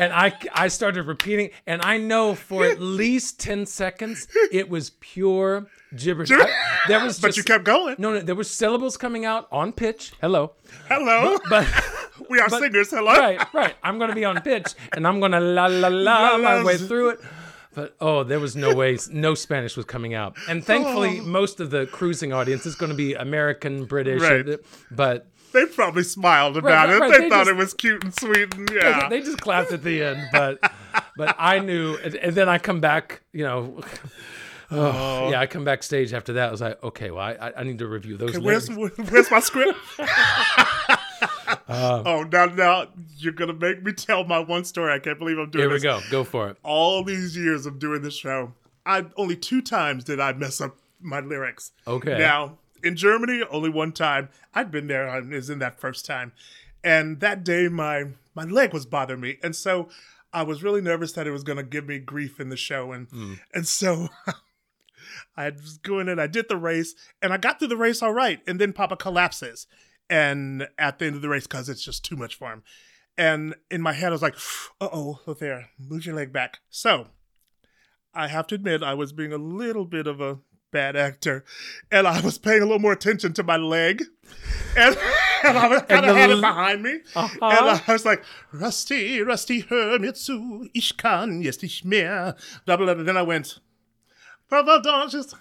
[0.00, 0.28] and i
[0.64, 4.26] i started repeating and i know for at least 10 seconds
[4.60, 5.66] it was pure
[6.02, 6.50] gibberish I-
[6.88, 7.96] there was But you kept going.
[7.98, 10.42] no no there were syllables coming out on pitch hello
[10.88, 11.38] Hello.
[11.48, 11.66] but
[12.30, 12.90] we are but- singers.
[12.90, 13.12] Hello.
[13.26, 13.74] right, right.
[13.82, 17.08] I'm gonna be on pitch, and I'm gonna la la la La, my way through
[17.14, 17.20] it.
[17.74, 21.24] But oh, there was no way, no Spanish was coming out, and thankfully, Oh.
[21.40, 24.58] most of the cruising audience is going to be American, British, Right.
[24.90, 27.00] but They probably smiled about right, it.
[27.00, 28.54] right, They, they thought just- it was cute and sweet.
[28.54, 29.08] And yeah.
[29.08, 30.28] they just clapped at the end.
[30.32, 30.60] But
[31.16, 33.80] but I knew, and, and then I come back, you know.
[34.72, 36.46] Oh, oh, yeah, I come backstage after that.
[36.46, 38.38] I was like, okay, well, I, I need to review those.
[38.38, 38.68] Where's
[39.10, 39.76] where's my script?
[41.68, 42.86] oh, now now
[43.16, 44.92] you're gonna make me tell my one story.
[44.92, 46.00] I can't believe I'm doing Here we go.
[46.10, 46.56] Go for it.
[46.62, 48.52] All these years of doing this show,
[48.86, 51.72] I only two times did I mess up my lyrics.
[51.86, 52.18] Okay.
[52.18, 54.28] Now in Germany, only one time.
[54.54, 55.08] I'd been there.
[55.08, 56.32] I was in that first time,
[56.82, 59.88] and that day my my leg was bothering me, and so
[60.32, 63.08] I was really nervous that it was gonna give me grief in the show, and
[63.54, 64.08] and so.
[65.36, 68.12] I was going in, I did the race, and I got through the race all
[68.12, 68.40] right.
[68.46, 69.66] And then Papa collapses,
[70.08, 72.62] and at the end of the race, because it's just too much for him.
[73.18, 74.36] And in my head, I was like,
[74.80, 77.08] "Uh oh, there, move your leg back." So,
[78.14, 80.38] I have to admit, I was being a little bit of a
[80.70, 81.44] bad actor,
[81.90, 84.02] and I was paying a little more attention to my leg,
[84.76, 84.96] and,
[85.44, 87.28] and I kind of had it behind me, Uh-huh.
[87.42, 92.76] and I was like, "Rusty, Rusty, hör mir zu, ich kann jetzt nicht mehr." Blah
[92.76, 92.94] blah.
[92.94, 93.04] blah.
[93.04, 93.60] Then I went.
[94.48, 95.34] Papa Dodges.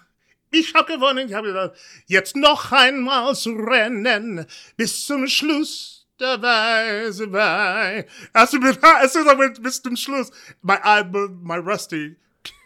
[0.52, 6.42] Ich hab gewonnen, ich hab gesagt, jetzt noch einmal zu rennen, bis zum Schluss der
[6.42, 8.08] Weise bei.
[8.34, 10.32] As soon as soon as I went bis zum Schluss,
[10.64, 11.04] my eye,
[11.44, 12.16] my rusty,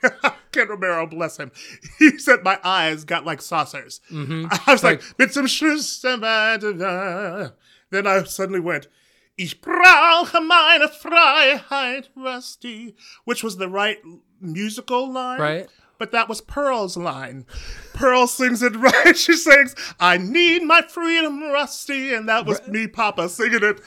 [0.54, 1.52] Ken Romero, bless him,
[2.00, 4.00] he said my eyes got like saucers.
[4.12, 4.46] Mm-hmm.
[4.68, 7.52] I was like, bis zum Schluss der Weise bei.
[7.90, 8.88] Then I suddenly went,
[9.36, 14.00] Ich brauche meine Freiheit, Rusty, which was the right
[14.40, 15.40] musical line.
[15.40, 15.70] Right.
[15.98, 17.46] But that was Pearl's line.
[17.94, 19.18] Pearl sings it right.
[19.18, 22.14] She sings, I need my freedom, Rusty.
[22.14, 23.80] And that was me, Papa, singing it.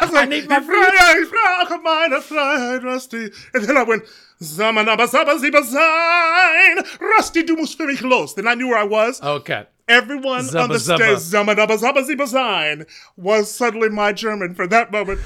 [0.00, 1.22] I was like, need my freedom.
[1.22, 3.30] Ich brauche meine Freiheit, Rusty.
[3.54, 4.04] And then I went,
[4.40, 6.84] Samanaba, Saba, Siba, Sein.
[7.00, 8.34] Rusty, musst für mich los.
[8.34, 9.20] Then I knew where I was.
[9.22, 9.66] Okay.
[9.88, 11.18] Everyone on Zubba the zubba.
[11.18, 15.20] stage, Zamanaba, Zaba, Ziba, Sein, was suddenly my German for that moment.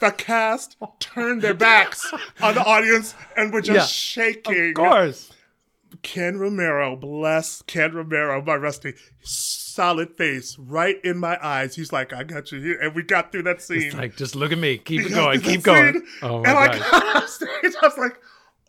[0.00, 3.76] The cast turned their backs on the audience and were just
[4.16, 4.32] Yeah.
[4.32, 4.70] shaking.
[4.70, 5.30] Of course.
[6.02, 11.74] Ken Romero, bless Ken Romero, my Rusty, solid face, right in my eyes.
[11.76, 12.78] He's like, I got you here.
[12.80, 13.82] And we got through that scene.
[13.82, 14.78] It's like, just look at me.
[14.78, 15.40] Keep it going.
[15.40, 15.92] Keep going.
[15.94, 16.90] scene, Oh my and I gosh.
[16.90, 17.48] got off stage.
[17.82, 18.18] I was like,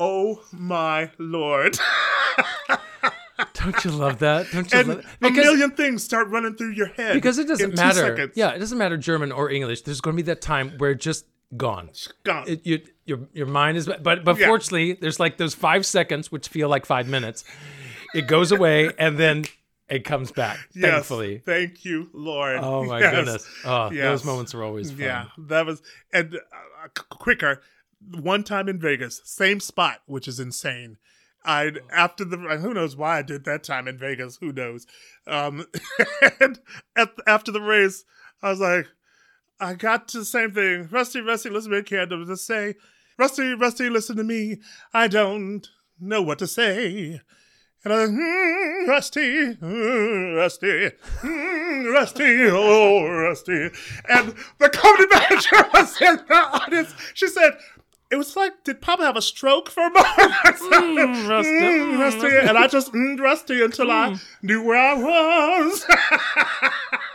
[0.04, 1.78] oh my lord.
[3.54, 4.48] Don't you love that?
[4.52, 5.06] Don't you and love it?
[5.22, 7.14] a million things start running through your head.
[7.14, 8.32] because it doesn't matter.
[8.36, 9.82] Yeah, it doesn't matter German or English.
[9.82, 11.26] There's going to be that time where it's just
[11.58, 11.90] gone.
[12.24, 12.46] Gone.
[12.48, 14.48] It, you, your your mind is, but but Yeah.
[14.48, 17.44] fortunately, there's like those five seconds which feel like five minutes.
[18.14, 19.46] It goes away and then
[19.90, 20.58] it comes back.
[20.74, 20.92] Yes.
[20.92, 21.42] Thankfully.
[21.46, 22.60] Thank you, Lord.
[22.62, 23.16] Oh my Yes.
[23.16, 23.48] goodness.
[23.66, 24.04] Oh, Yes.
[24.04, 25.00] those moments are always fun.
[25.00, 25.82] Yeah, that was
[26.14, 27.62] and uh, quicker.
[28.10, 30.98] One time in Vegas, same spot, which is insane.
[31.44, 34.38] I after the who knows why I did that time in Vegas.
[34.38, 34.86] Who knows?
[35.28, 35.66] Um,
[36.40, 36.60] and
[36.96, 38.04] at, after the race,
[38.42, 38.88] I was like,
[39.60, 40.88] I got to the same thing.
[40.92, 42.00] Rusty, Rusty, listen to me.
[42.00, 42.76] I just say,
[43.18, 44.58] Rusty, Rusty, listen to me.
[44.94, 45.68] I don't
[46.00, 47.22] know what to say.
[47.84, 53.70] And I, mm, Rusty, mm, Rusty, mm, Rusty, oh, Rusty.
[54.10, 56.94] And the comedy manager was in the audience.
[57.16, 57.54] She said,
[58.12, 60.08] it was like, did Papa have a stroke for a moment?
[60.18, 62.28] mm, Rusty, mm, Rusty.
[62.48, 65.86] And I just mm, Rusty until I knew where I was.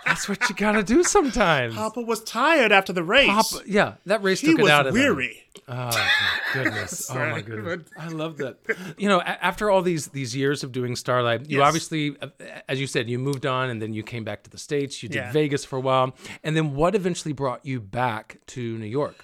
[0.06, 1.74] That's what you gotta do sometimes.
[1.74, 3.28] Papa was tired after the race.
[3.28, 5.02] Papa, yeah, that race he took it out of him.
[5.02, 5.42] He was weary.
[5.68, 7.10] Oh my goodness!
[7.14, 7.88] oh my goodness!
[7.98, 8.58] I love that.
[8.96, 11.66] You know, after all these these years of doing Starlight, you Yes.
[11.66, 12.28] obviously, uh,
[12.68, 15.02] as you said, you moved on, and then you came back to the states.
[15.02, 15.32] You did Yeah.
[15.32, 19.16] Vegas for a while, and then what eventually brought you back to New York?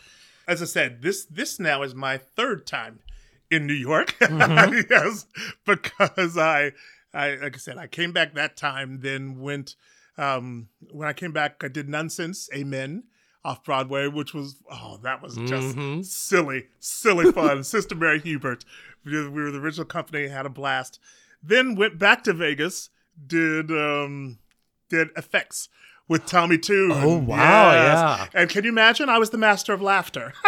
[0.48, 3.00] As I said, this this now is my third time
[3.50, 4.16] in New York.
[4.20, 4.80] Mm-hmm.
[4.90, 5.26] yes,
[5.66, 6.72] because I,
[7.14, 9.76] I like I said, I came back that time, then went.
[10.18, 13.04] Um, when I came back, I did Nunsense, Amen,
[13.44, 16.02] off Broadway, which was oh, that was just Mm-hmm.
[16.02, 17.64] silly, silly fun.
[17.74, 18.64] Sister Mary Hubert,
[19.04, 20.98] we were we were the original company, had a blast.
[21.42, 22.90] Then went back to Vegas,
[23.26, 24.38] did um,
[24.90, 25.68] did EFX
[26.08, 26.92] with Tommy Tune.
[26.92, 28.26] Oh, wow, yeah.
[28.34, 29.08] And can you imagine?
[29.08, 30.32] I was the master of laughter.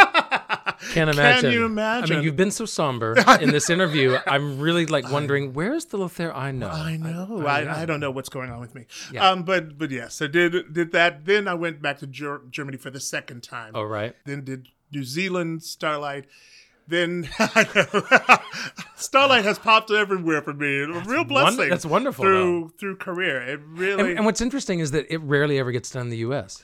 [0.90, 1.42] Can't imagine.
[1.42, 2.16] Can you I imagine?
[2.16, 4.18] mean, you've been so somber in this interview.
[4.26, 6.68] I'm really like wondering where's the Lothair I know.
[6.68, 7.44] I know.
[7.46, 8.86] I- I, I, don't know what's going on with me.
[9.12, 9.30] Yeah.
[9.30, 11.24] Um, but but yes, I did did that.
[11.24, 13.72] Then I went back to Ger- Germany for the second time.
[13.74, 14.14] Oh right.
[14.26, 16.26] Then did New Zealand Starlight.
[16.86, 17.28] Then
[18.96, 20.80] Starlight has popped everywhere for me.
[20.82, 21.68] A real blessing.
[21.68, 23.40] that's wonderful, through through career.
[23.42, 24.10] It really.
[24.10, 26.62] And, and what's interesting is that it rarely ever gets done in the U.S.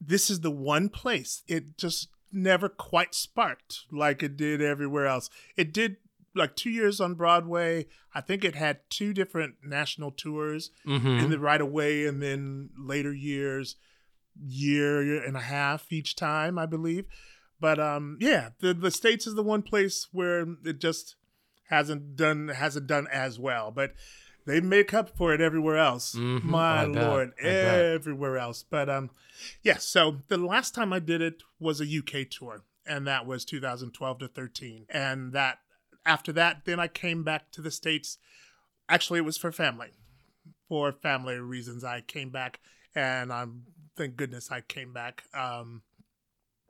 [0.00, 5.28] this is the one place it just never quite sparked like it did everywhere else.
[5.56, 5.96] It did
[6.34, 7.86] like two years on Broadway.
[8.14, 11.06] I think it had two different national tours Mm-hmm.
[11.24, 13.76] in the right away, and then later years,
[14.42, 17.04] year, year and a half each time, I believe.
[17.62, 21.14] But um, yeah, the the states is the one place where it just
[21.70, 23.94] hasn't done hasn't done as well, but.
[24.44, 26.16] They make up for it everywhere else.
[26.16, 26.42] Mhm.
[26.42, 28.64] My I lord, everywhere else.
[28.68, 29.10] But um,
[29.62, 29.76] yeah.
[29.76, 34.18] So the last time I did it was a UK tour, and that was 2012
[34.18, 34.86] to 13.
[34.90, 35.58] And that
[36.04, 38.18] after that, then I came back to the states.
[38.88, 39.90] Actually, it was for family,
[40.68, 41.84] for family reasons.
[41.84, 42.58] I came back,
[42.96, 45.22] and I'm thank goodness I came back.
[45.32, 45.82] Um,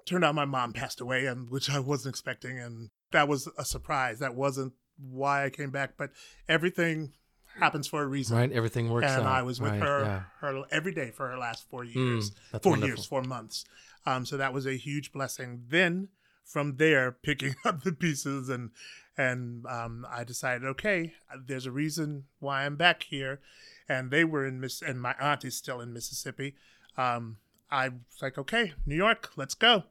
[0.06, 3.64] turned out my mom passed away, and which I wasn't expecting, and that was a
[3.64, 4.18] surprise.
[4.18, 6.10] That wasn't why I came back, but
[6.48, 7.12] everything
[7.58, 8.52] happens for a reason Right.
[8.52, 9.26] Everything works and out.
[9.26, 10.22] I was with Right, her yeah.
[10.40, 12.88] her every day for her last four years, Mm, four wonderful.
[12.96, 13.64] years, four months.
[14.06, 15.64] Um, so that was a huge blessing.
[15.68, 16.08] Then
[16.44, 18.70] from there, picking up the pieces and
[19.18, 21.12] and um, I decided, okay,
[21.46, 23.40] there's a reason why I'm back here,
[23.86, 26.54] and they were in Miss, and my aunt is still in Mississippi.
[26.96, 27.36] Um,
[27.72, 29.84] I was like, okay, New York, let's go.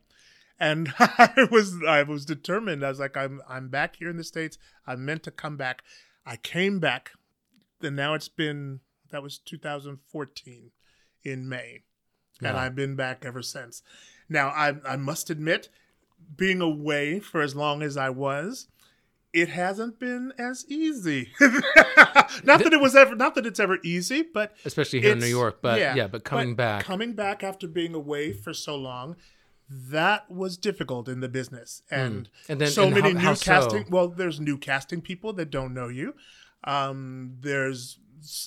[0.59, 2.85] And I was I was determined.
[2.85, 4.57] I was like, I'm I'm back here in the states.
[4.87, 5.81] I meant to come back.
[6.25, 7.11] I came back
[7.83, 8.79] and now it's been
[9.11, 10.71] that was 2014
[11.23, 11.81] in May,
[12.41, 13.83] and I've been back ever since.
[14.29, 15.69] Now I I must admit,
[16.35, 18.67] being away for as long as I was,
[19.33, 21.31] it hasn't been as easy.
[22.43, 25.25] not that it was ever, not that it's ever easy, but Especially here in New
[25.25, 25.59] York.
[25.61, 26.83] But yeah, but coming back.
[26.83, 29.15] coming back after being away for so long,
[29.69, 32.51] that was difficult in the business, and, Hmm.
[32.51, 33.45] And then- so and many how- new how so?
[33.45, 33.85] casting.
[33.89, 36.13] Well, there's new casting people that don't know you.
[36.65, 37.97] Um, there's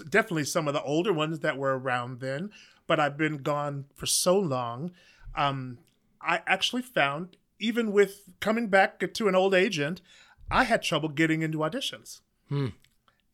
[0.09, 2.51] definitely some of the older ones that were around then,
[2.87, 4.93] but I've been gone for so long.
[5.35, 5.79] Um,
[6.21, 10.01] I actually found even with coming back to an old agent,
[10.51, 12.69] I had trouble getting into auditions Hmm.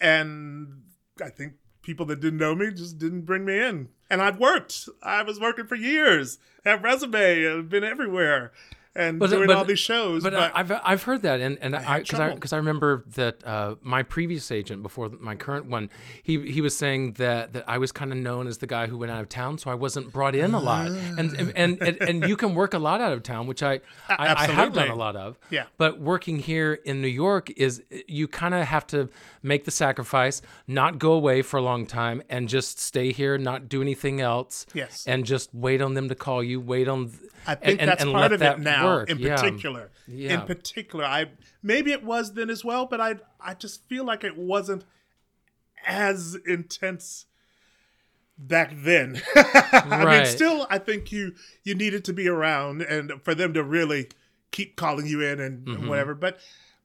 [0.01, 0.83] and
[1.23, 3.89] I think people that didn't know me just didn't bring me in.
[4.09, 4.89] And I've worked.
[5.03, 6.39] I was working for years.
[6.65, 7.47] Have resume.
[7.47, 8.53] I've been everywhere
[8.95, 10.23] and But- doing but- all these shows.
[10.23, 13.05] But, But, I I've I've heard that, and and I because I because I, remember
[13.15, 15.91] that uh, my previous agent before my current one,
[16.23, 18.99] he he was saying that that I was kind of known as the guy who
[18.99, 22.01] went out of town, so I wasn't brought in a lot, and and and, and,
[22.03, 24.89] and you can work a lot out of town, which I I, I have done
[24.89, 25.39] a lot of.
[25.51, 25.67] Yeah.
[25.77, 29.09] But working here in New York is you kind of have to
[29.43, 33.69] make the sacrifice, not go away for a long time, and just stay here, not
[33.69, 34.67] do anything else.
[34.75, 35.05] Yes.
[35.07, 36.61] And just wait on them to call you.
[36.61, 37.13] Wait on.
[37.47, 38.80] I think and, that's and part of that it now.
[38.85, 39.11] Work.
[39.11, 39.37] In Yeah.
[39.37, 40.41] particular, Yeah.
[40.41, 41.31] in particular, I
[41.63, 44.85] maybe it was then as well, but I I just feel like it wasn't
[45.87, 47.27] as intense
[48.39, 49.21] back then.
[49.35, 53.63] I mean, still, I think you you needed to be around and for them to
[53.63, 54.09] really
[54.51, 55.89] keep calling you in and Mm-hmm.
[55.89, 56.15] whatever.
[56.15, 56.39] But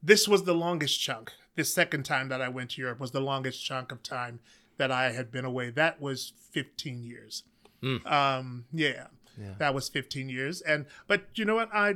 [0.04, 1.32] this was the longest chunk.
[1.56, 4.39] The second time that I went to Europe was the longest chunk of time
[4.78, 5.70] that I had been away.
[5.70, 7.43] That was 15 years.
[7.82, 8.06] Mm.
[8.12, 9.08] Um, yeah.
[9.40, 9.54] Yeah.
[9.58, 10.62] That was 15 years.
[10.62, 11.70] And but you know what?
[11.74, 11.96] I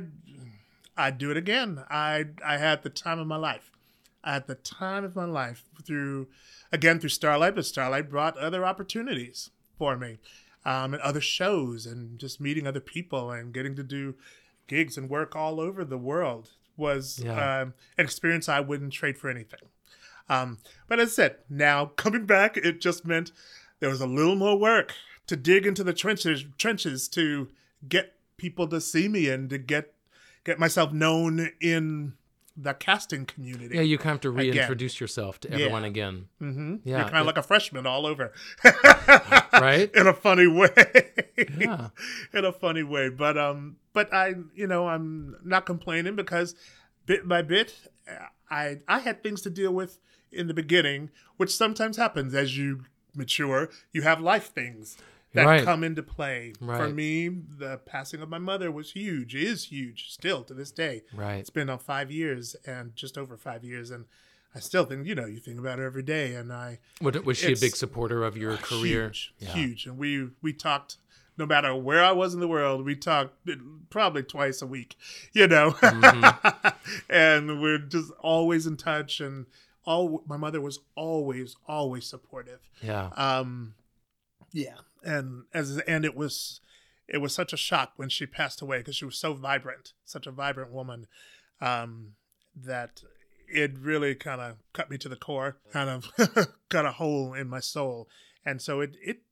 [0.96, 1.84] I'd do it again.
[1.88, 3.70] I I had the time of my life.
[4.22, 6.28] I had the time of my life through
[6.72, 10.18] again through Starlight, but Starlight brought other opportunities for me.
[10.66, 14.14] Um, and other shows and just meeting other people and getting to do
[14.66, 17.60] gigs and work all over the world was Yeah.
[17.62, 19.70] um, an experience I wouldn't trade for anything.
[20.28, 23.32] Um, but as I said, now coming back, it just meant
[23.80, 24.92] there was a little more work
[25.30, 27.48] to dig into the trenches, trenches to
[27.88, 29.94] get people to see me and to get
[30.44, 32.14] get myself known in
[32.56, 33.76] the casting community.
[33.76, 34.54] Yeah, you kind of have to Again.
[34.56, 36.26] reintroduce yourself to everyone again.
[36.42, 36.76] mm-hmm.
[36.84, 38.32] Yeah, You're kind of it- like a freshman all over,
[39.52, 39.90] Right?
[39.94, 40.68] in a funny way.
[41.58, 41.88] Yeah.
[42.34, 43.08] in a funny way.
[43.08, 46.54] But um, but I, you know, I'm not complaining because
[47.06, 47.74] bit by bit,
[48.50, 49.98] I I had things to deal with
[50.32, 53.68] in the beginning, which sometimes happens as you mature.
[53.92, 54.96] You have life things
[55.32, 55.64] that Right.
[55.64, 56.52] come into play.
[56.58, 59.34] For me, the passing of my mother was huge.
[59.34, 61.02] Is huge still to this day.
[61.14, 61.36] Right.
[61.36, 64.06] It's been on five years and just over five years, and
[64.54, 67.52] I still think you know you think about her every day, and I was she
[67.52, 69.04] a big supporter of your career?
[69.08, 69.52] Huge, Yeah.
[69.52, 69.86] huge.
[69.86, 70.96] And we we talked
[71.38, 73.34] no matter where I was in the world, we talked
[73.88, 74.96] probably twice a week,
[75.32, 75.70] you know.
[75.70, 76.68] Mm-hmm.
[77.08, 79.46] and we're just always in touch and
[79.86, 82.60] all my mother was always always supportive.
[82.82, 83.10] Yeah.
[83.16, 83.74] Um
[84.52, 84.74] yeah.
[85.02, 86.60] And as and it was
[87.08, 90.26] it was such a shock when she passed away because she was so vibrant, such
[90.26, 91.06] a vibrant woman
[91.60, 92.12] um
[92.54, 93.02] that
[93.52, 96.10] it really kind of cut me to the core, kind of
[96.68, 98.08] cut a hole in my soul.
[98.44, 99.22] And so it it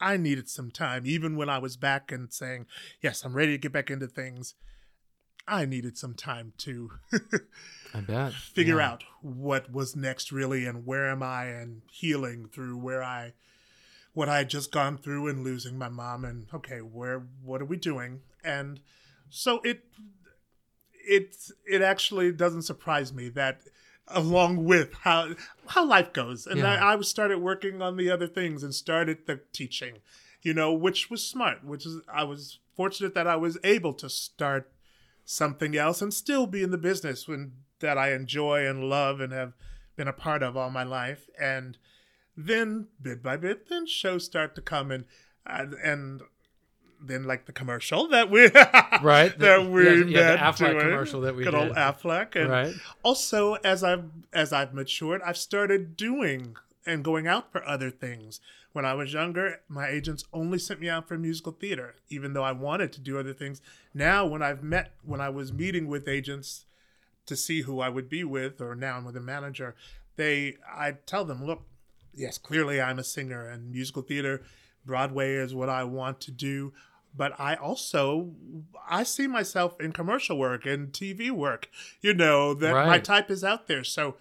[0.00, 2.66] I needed some time even when I was back and saying,
[3.00, 4.54] "Yes, I'm ready to get back into things."
[5.46, 6.90] I needed some time to
[7.92, 8.32] I bet.
[8.54, 8.90] figure Yeah.
[8.92, 13.32] out what was next really and where am I and healing through where I
[14.14, 17.66] what I had just gone through and losing my mom and okay, where what are
[17.66, 18.20] we doing?
[18.44, 18.80] And
[19.30, 19.84] so it
[20.92, 21.36] it
[21.66, 23.62] it actually doesn't surprise me that
[24.08, 25.28] along with how
[25.66, 26.74] how life goes and Yeah.
[26.74, 29.98] I, I started working on the other things and started the teaching
[30.42, 34.10] you know which was smart which is i was fortunate that i was able to
[34.10, 34.72] start
[35.24, 39.32] something else and still be in the business when that I enjoy and love and
[39.32, 39.52] have
[39.96, 41.28] been a part of all my life.
[41.38, 41.76] And
[42.36, 45.04] then bit by bit, then shows start to come and
[45.46, 46.22] and, and
[47.04, 48.48] then like the commercial that we
[49.02, 50.78] Right, that we yeah, yeah, the Aflac doing.
[50.80, 51.76] commercial that we good old did.
[51.76, 52.74] Aflac and Right.
[53.02, 56.56] also as I've as I've matured, I've started doing
[56.86, 58.40] and going out for other things.
[58.72, 62.42] When I was younger, my agents only sent me out for musical theater, even though
[62.42, 63.60] I wanted to do other things.
[63.92, 66.64] Now, when I've met, when I was meeting with agents
[67.26, 69.74] to see who I would be with, or now I'm with a manager,
[70.16, 71.64] they, I tell them, look,
[72.14, 74.42] yes, clearly I'm a singer and musical theater,
[74.84, 76.72] Broadway is what I want to do.
[77.14, 78.30] But I also,
[78.88, 81.68] I see myself in commercial work and TV work.
[82.00, 84.16] You know that my type is out there, so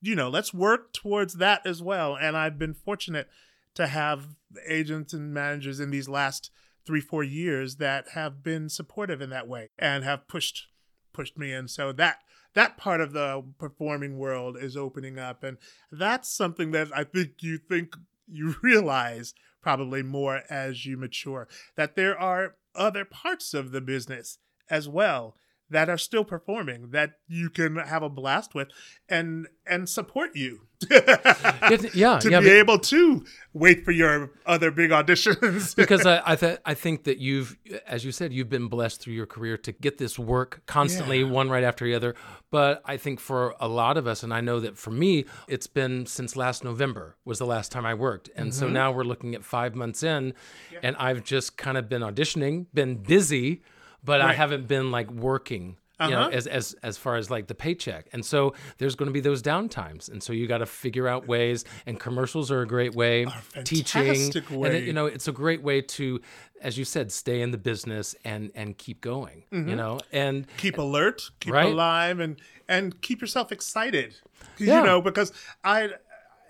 [0.00, 2.16] you know, let's work towards that as well.
[2.16, 3.28] And I've been fortunate
[3.74, 4.36] to have
[4.66, 6.50] agents and managers in these last
[6.86, 10.68] three, four years that have been supportive in that way and have pushed
[11.12, 11.66] pushed me in.
[11.66, 12.18] So that
[12.56, 15.44] that part of the performing world is opening up.
[15.44, 15.58] And
[15.92, 17.94] that's something that I think you think
[18.26, 21.48] you realize probably more as you mature.
[21.76, 24.38] That there are other parts of the business
[24.70, 25.36] as well
[25.70, 28.68] that are still performing that you can have a blast with
[29.08, 30.60] and and support you
[30.90, 36.22] It- yeah, to yeah, be able to wait for your other big auditions because I
[36.24, 37.56] I, th- I think that you've,
[37.86, 41.30] as you said, you've been blessed through your career to get this work constantly, Yeah.
[41.30, 42.14] one right after the other.
[42.50, 45.66] But I think for a lot of us, and I know that for me, it's
[45.66, 48.58] been since last November was the last time I worked, and Mm-hmm.
[48.60, 50.34] so now we're looking at five months in,
[50.82, 53.62] and I've just kind of been auditioning, been busy,
[54.06, 55.76] but I haven't been like working.
[55.98, 56.30] You know, Uh-huh.
[56.30, 59.40] as as as far as like the paycheck, and so there's going to be those
[59.40, 61.64] down times, and so you got to figure out ways.
[61.86, 63.24] And commercials are a great way.
[63.64, 64.76] Teaching, fantastic and way.
[64.76, 66.20] it, you know, it's a great way to,
[66.60, 69.44] as you said, stay in the business and and keep going.
[69.50, 71.72] You know, and keep alert, keep Right.
[71.72, 72.38] alive, and
[72.68, 74.16] and keep yourself excited.
[74.58, 74.80] Yeah.
[74.80, 75.32] You know, because
[75.64, 75.92] I,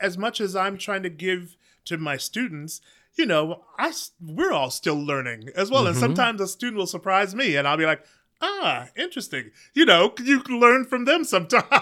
[0.00, 2.80] as much as I'm trying to give to my students,
[3.16, 5.82] you know, I we're all still learning as well.
[5.82, 5.90] Mm-hmm.
[5.90, 8.04] And sometimes a student will surprise me, and I'll be like,
[8.42, 9.50] Ah, interesting.
[9.74, 11.64] You know, you can learn from them sometimes.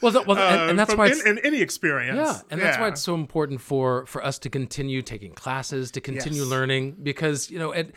[0.00, 2.16] Well, well, and, and that's Uh, from why in, it's, in any experience.
[2.16, 6.00] Yeah, and that's why it's so important for for us to continue taking classes, to
[6.00, 6.48] continue Yes.
[6.50, 7.92] learning, because you know, an,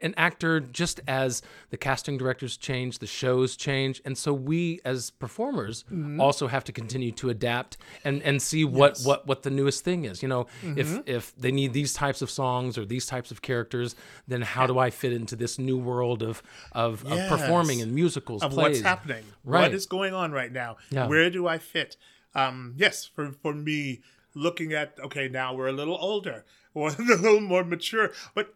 [0.00, 5.10] an actor just as the casting directors change, the shows change, and so we as
[5.10, 6.20] performers Mm-hmm.
[6.20, 10.04] also have to continue to adapt and and see what what what the newest thing
[10.04, 10.22] is.
[10.22, 10.78] You know, Mm-hmm.
[10.78, 13.94] if if they need these types of songs or these types of characters,
[14.26, 16.42] then how do I fit into this new world of
[16.74, 18.68] of, of performing in musicals, of plays?
[18.68, 19.62] what's happening, Right.
[19.62, 20.76] what is going on right now.
[20.90, 21.06] Yeah.
[21.06, 21.96] Where do I fit?
[22.34, 24.00] Um, yes, for for me,
[24.34, 26.44] looking at okay, now we're a little older
[26.74, 28.52] or a little more mature, but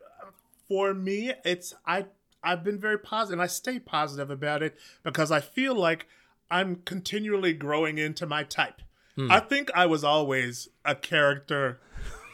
[0.69, 2.07] for me, it's I
[2.43, 6.07] I've been very positive, and I stay positive about it because I feel like
[6.51, 8.81] I'm continually growing into my type.
[9.17, 9.31] Hmm.
[9.31, 11.81] I think I was always a character.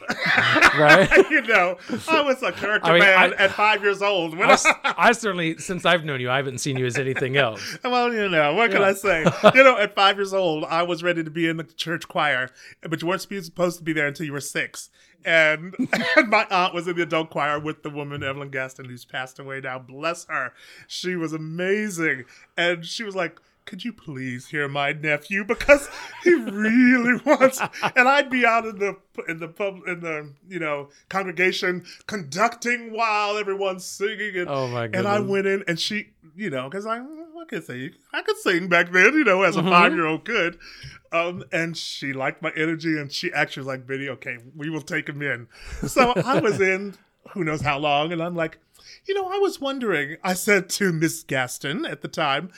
[0.77, 1.09] right?
[1.29, 1.77] You know,
[2.07, 4.37] I was a character I mean, man I- at five years old.
[4.37, 4.57] When I,
[4.97, 7.77] I, certainly, since I've known you, I haven't seen you as anything else.
[7.83, 8.87] Well, you know, what can Yeah.
[8.87, 9.25] I say?
[9.53, 12.49] you know, at five years old, I was ready to be in the church choir,
[12.81, 14.89] but you weren't supposed to be there until you were six.
[15.23, 15.75] And,
[16.15, 19.39] and my aunt was in the adult choir with the woman, Evelyn Gaston, who's passed
[19.39, 19.79] away now.
[19.79, 20.53] Bless her.
[20.87, 22.25] She was amazing.
[22.55, 25.89] And she was like, could you please hear my nephew because
[26.23, 27.59] he really wants
[27.95, 28.97] and I'd be out in the
[29.27, 34.87] in the pub in the you know congregation conducting while everyone's singing and Oh, my
[34.87, 34.99] god!
[34.99, 38.37] and I went in and she you know because I I could sing I could
[38.37, 39.69] sing back then you know as a Mhm.
[39.69, 40.57] five year old could
[41.11, 44.81] um and she liked my energy and she actually was like Biddy okay we will
[44.81, 45.47] take him in
[45.87, 46.95] so I was in
[47.31, 48.57] who knows how long and I'm like
[49.07, 52.51] you know I was wondering I said to Miss Gaston at the time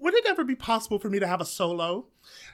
[0.00, 2.06] would it ever be possible for me to have a solo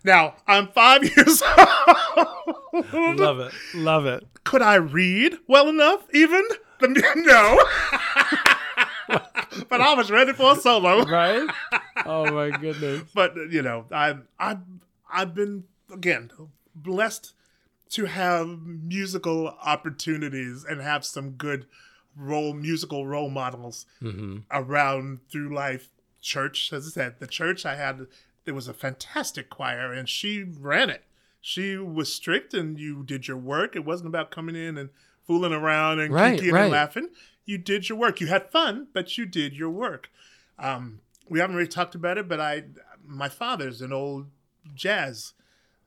[0.04, 3.52] now I'm five years old Love it.
[3.74, 4.26] Love it.
[4.44, 6.42] could I read well enough even
[6.80, 7.58] no
[9.68, 11.48] but I was ready for a solo Right?
[12.08, 13.10] Oh, my goodness.
[13.14, 14.58] but you know, I've I've
[15.10, 16.30] I've been again
[16.74, 17.32] blessed
[17.90, 21.66] to have musical opportunities and have some good
[22.16, 25.88] role musical role models hmm around through life.
[26.26, 28.06] Church, as I said, the church I had
[28.44, 31.04] there was a fantastic choir and she ran it.
[31.40, 33.76] She was strict and you did your work.
[33.76, 34.90] It wasn't about coming in and
[35.26, 36.62] fooling around and Right, right.
[36.64, 37.08] and laughing.
[37.44, 38.20] You did your work.
[38.20, 40.10] You had fun, but you did your work.
[40.58, 42.64] Um, we haven't really talked about it, but I,
[43.04, 44.26] my father's an old
[44.74, 45.32] jazz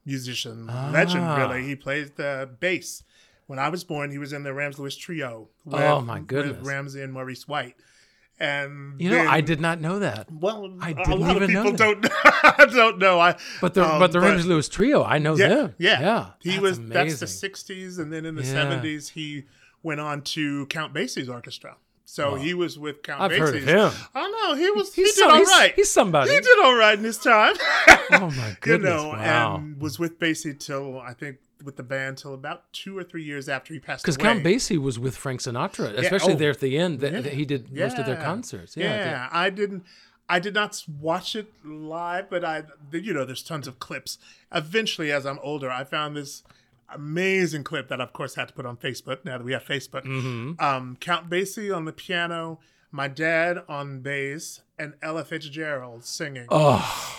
[0.05, 1.23] musician, legend.
[1.23, 1.37] Ah.
[1.37, 3.03] Really, he plays the bass.
[3.47, 5.49] When I was born, he was in the Ramsey Lewis Trio.
[5.71, 6.57] Oh, my goodness.
[6.57, 7.75] With Ramsey and Maurice White,
[8.39, 10.31] and You know, then- I did not know that.
[10.31, 12.01] Well, I a didn't lot of even know people that.
[12.01, 13.19] don't I don't know.
[13.19, 15.75] I But the um, but the Ramsey Lewis trio, I know yeah, them.
[15.77, 16.25] yeah, yeah.
[16.39, 17.17] He That's was amazing.
[17.17, 18.53] that's the '60s, and then in the Yeah.
[18.65, 19.45] '70s he
[19.83, 21.75] went on to Count Basie's orchestra.
[22.05, 23.23] So he was with Count Basie.
[23.23, 23.65] I've Basie's.
[23.65, 24.05] heard of him.
[24.15, 24.95] I know he was.
[24.95, 26.31] He's he did some- all he's- he's somebody.
[26.33, 27.55] He did all right in his time.
[28.11, 28.89] Oh my goodness!
[28.89, 29.57] you know, wow.
[29.57, 33.23] and was with Basie till I think with the band till about two or three
[33.23, 34.15] years after he passed away.
[34.15, 36.37] Because Count Basie was with Frank Sinatra, especially oh.
[36.37, 36.99] there at the end.
[37.01, 37.21] That, Yeah.
[37.21, 38.77] that he did most of their concerts.
[38.77, 38.95] Yeah.
[38.95, 39.83] Yeah, I didn't.
[40.31, 44.19] I did not watch it live, but I, you know, there's tons of clips.
[44.53, 46.43] Eventually, as I'm older, I found this
[46.93, 49.25] amazing clip that, I, of course, had to put on Facebook.
[49.25, 50.63] Now that we have Facebook, Mm-hmm.
[50.63, 52.59] um, Count Basie on the piano,
[52.91, 56.45] my dad on bass, and Ella Fitzgerald singing.
[56.49, 57.18] Oh,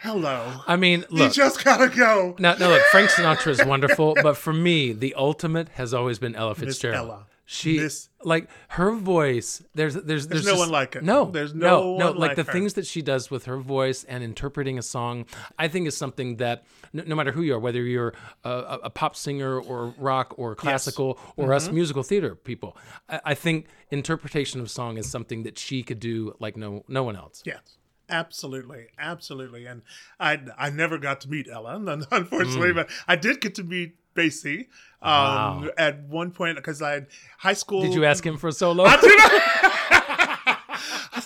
[0.00, 2.34] Hello, I mean, you just gotta go.
[2.38, 6.34] Now, now, look, Frank Sinatra is wonderful, but for me, the ultimate has always been
[6.36, 7.08] Ella Fitzgerald.
[7.08, 7.26] Ella.
[7.46, 9.62] She, Miss- like her voice.
[9.74, 11.04] There's, there's, there's, no just- one like it.
[11.04, 12.06] No, There's no, no no.
[12.06, 12.52] one Like like the her.
[12.52, 15.26] things that she does with her voice and interpreting a song,
[15.58, 16.64] I think is something that
[16.94, 18.14] no, no matter who you are, whether you're
[18.44, 21.74] a, a, pop singer or rock or classical or us Mm-hmm.
[21.74, 22.78] musical theater people,
[23.10, 27.02] I, I think interpretation of song is something that she could do like no, no
[27.02, 27.42] one else.
[27.44, 27.60] Yes,
[28.08, 29.66] absolutely, absolutely.
[29.66, 29.82] And
[30.20, 33.96] I I never got to meet Ella, un- unfortunately, but I did get to meet
[34.14, 34.66] Basie
[35.02, 35.64] um, Mm.
[35.66, 35.68] Wow.
[35.76, 37.06] at one point because I had
[37.38, 37.82] high school.
[37.82, 38.84] Did you ask him for a solo?
[38.86, 39.20] I did.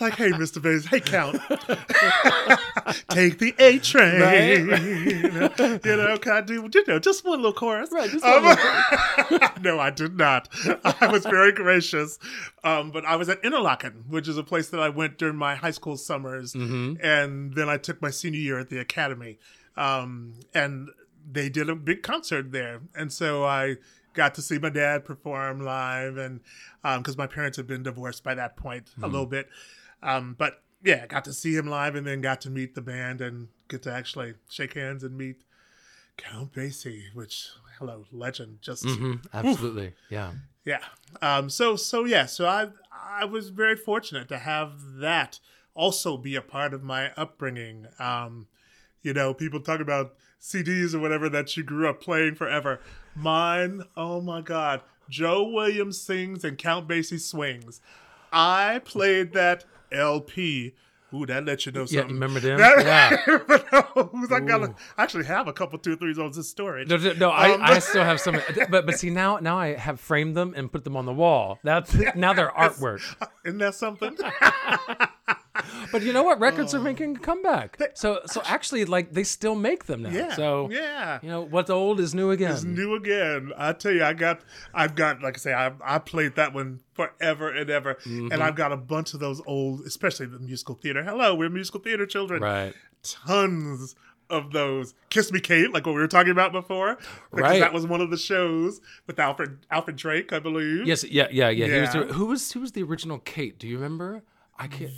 [0.00, 0.60] I was like, "Hey, Mr.
[0.62, 1.36] Basie, hey, Count,
[3.10, 4.20] take the A train."
[5.84, 7.90] you know, can I do you know just one little chorus?
[7.92, 8.58] Right, just Um, one
[9.62, 10.48] no, I did not.
[11.00, 12.18] I was very gracious,
[12.64, 15.54] um, but I was at Interlochen, which is a place that I went during my
[15.54, 17.04] high school summers, Mm-hmm.
[17.04, 19.38] and then I took my senior year at the academy,
[19.76, 20.88] um, and
[21.30, 23.76] they did a big concert there, and so I
[24.14, 26.40] got to see my dad perform live, and
[26.82, 29.04] because my parents had been divorced by that point Mm-hmm.
[29.04, 29.48] a little bit,
[30.02, 32.82] um, but yeah, I got to see him live, and then got to meet the
[32.82, 35.42] band and get to actually shake hands and meet
[36.16, 40.32] Count Basie, which hello legend, just Mhm, absolutely, yeah.
[40.64, 40.80] Yeah.
[41.22, 42.26] Um, so so yeah.
[42.26, 45.40] So I I was very fortunate to have that
[45.74, 47.86] also be a part of my upbringing.
[47.98, 48.48] Um,
[49.02, 52.80] you know, people talk about CDs or whatever that you grew up playing forever.
[53.14, 57.80] Mine, oh my God, Joe Williams sings and Count Basie swings.
[58.32, 60.74] I played that LP.
[61.14, 62.06] Ooh, that lets you know something.
[62.06, 62.58] Yeah, remember them?
[62.58, 63.38] That- Yeah.
[64.36, 66.88] I got I actually have a couple two, threes on this storage.
[66.88, 69.68] No, no, no, I, Um, I still have some, but but see now now I
[69.74, 71.58] have framed them and put them on the wall.
[71.64, 73.00] That's now they're artwork.
[73.44, 74.16] Isn't that something?
[75.92, 76.38] But you know what?
[76.38, 77.78] Records are making a comeback.
[77.94, 80.10] So so actually, like they still make them now.
[80.10, 80.34] Yeah.
[80.34, 81.18] So yeah.
[81.22, 82.52] you know what's old is new again.
[82.52, 83.52] It's new again.
[83.56, 84.40] I tell you, I got,
[84.74, 88.32] I've got, like I say, I, I played that one forever and ever, Mm-hmm.
[88.32, 91.02] and I've got a bunch of those old, especially the musical theater.
[91.02, 92.42] Hello, we're musical theater children.
[92.42, 92.74] Right.
[93.02, 93.94] Tons
[94.30, 94.94] of those.
[95.10, 96.96] Kiss Me Kate, like what we were talking about before.
[97.30, 97.60] Because Right.
[97.60, 100.86] That was one of the shows with Alfred Alfred Drake, I believe.
[100.86, 101.04] Yes.
[101.04, 101.28] Yeah.
[101.30, 101.48] Yeah.
[101.48, 101.66] Yeah.
[101.66, 103.58] He was the, who was who was the original Kate?
[103.58, 104.22] Do you remember?
[104.58, 104.90] I can't.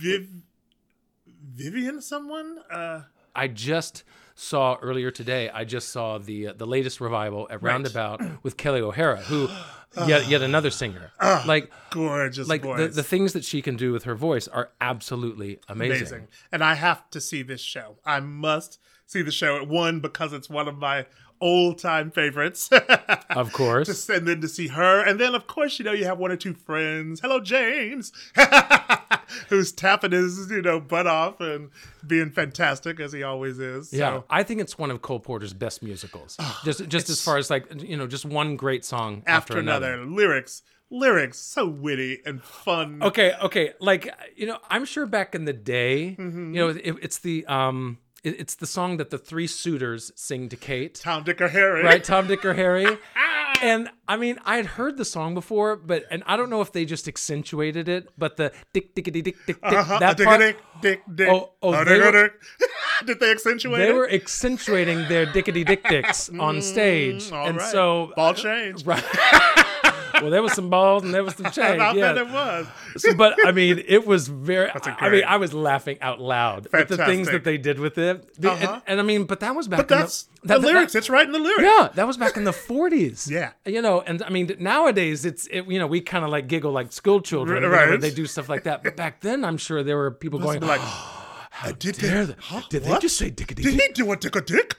[0.00, 0.28] Viv,
[1.54, 2.58] Vivian, someone.
[2.70, 3.02] Uh,
[3.34, 5.50] I just saw earlier today.
[5.50, 9.48] I just saw the uh, the latest revival at Roundabout with Kelli O'Hara, who
[10.06, 11.10] yet yet another singer.
[11.46, 15.58] like gorgeous like the, the things that she can do with her voice are absolutely
[15.68, 16.00] amazing.
[16.00, 16.28] amazing.
[16.52, 17.96] And I have to see this show.
[18.04, 19.56] I must see the show.
[19.56, 21.06] at One because it's one of my
[21.40, 22.70] old time favorites.
[23.30, 23.86] Of course.
[23.86, 26.32] Just and then to see her, and then of course you know you have one
[26.32, 27.20] or two friends.
[27.20, 28.10] Hello, James,
[29.48, 31.70] who's tapping his you know butt off and
[32.06, 33.92] being fantastic as he always is.
[33.92, 36.36] Yeah, I think it's one of Cole Porter's best musicals.
[36.64, 40.04] just just as far as like you know, just one great song after, after another,
[40.04, 43.02] lyrics, lyrics, so witty and fun.
[43.02, 46.54] Okay, okay, like you know, I'm sure back in the day, Mm-hmm.
[46.54, 50.48] you know, it, it's the um, it, it's the song that the three suitors sing
[50.48, 51.84] to Kate, Tom, Dick, or Harry.
[51.84, 52.02] right?
[52.02, 52.86] Tom, Dick, or Harry.
[53.62, 56.72] And I mean, I had heard the song before, but and I don't know if
[56.72, 59.98] they just accentuated it, but the dick dickity dick dick dick Uh-huh.
[59.98, 61.28] that dick, part, dick, dick, dick.
[61.30, 62.32] Oh, oh, Oh, they dick, were- dick.
[63.06, 63.94] Did they accentuate they it?
[63.94, 67.70] were accentuating their dickety dick dicks on stage, Mm, and right.
[67.70, 68.84] so ball change.
[68.84, 69.04] Right.
[70.20, 71.80] well, there was some balls and there was some change.
[71.80, 72.12] I yeah.
[72.12, 72.66] bet it was.
[72.96, 74.68] So, but I mean, it was very.
[74.68, 77.78] a I great- mean, I was laughing out loud at the things that they did
[77.78, 78.34] with it.
[78.40, 78.80] The- and- Uh-huh.
[78.86, 79.86] and, I mean, but that was back.
[79.86, 80.94] But in that's the, the, that- that- lyrics.
[80.94, 81.62] it's right in the lyrics.
[81.62, 83.28] yeah, that was back in the forties.
[83.30, 83.50] Yeah.
[83.64, 86.72] you know, and I mean, nowadays it's it, you know we kind of like giggle
[86.72, 88.00] like school children R- whenever right.
[88.00, 88.82] they do stuff like that.
[88.82, 90.88] But back then, I'm sure there were people going Like, like,
[91.62, 93.82] I did dare they, they- huh, did they just say dickety Did dick?
[93.88, 94.76] he do a dick a dick?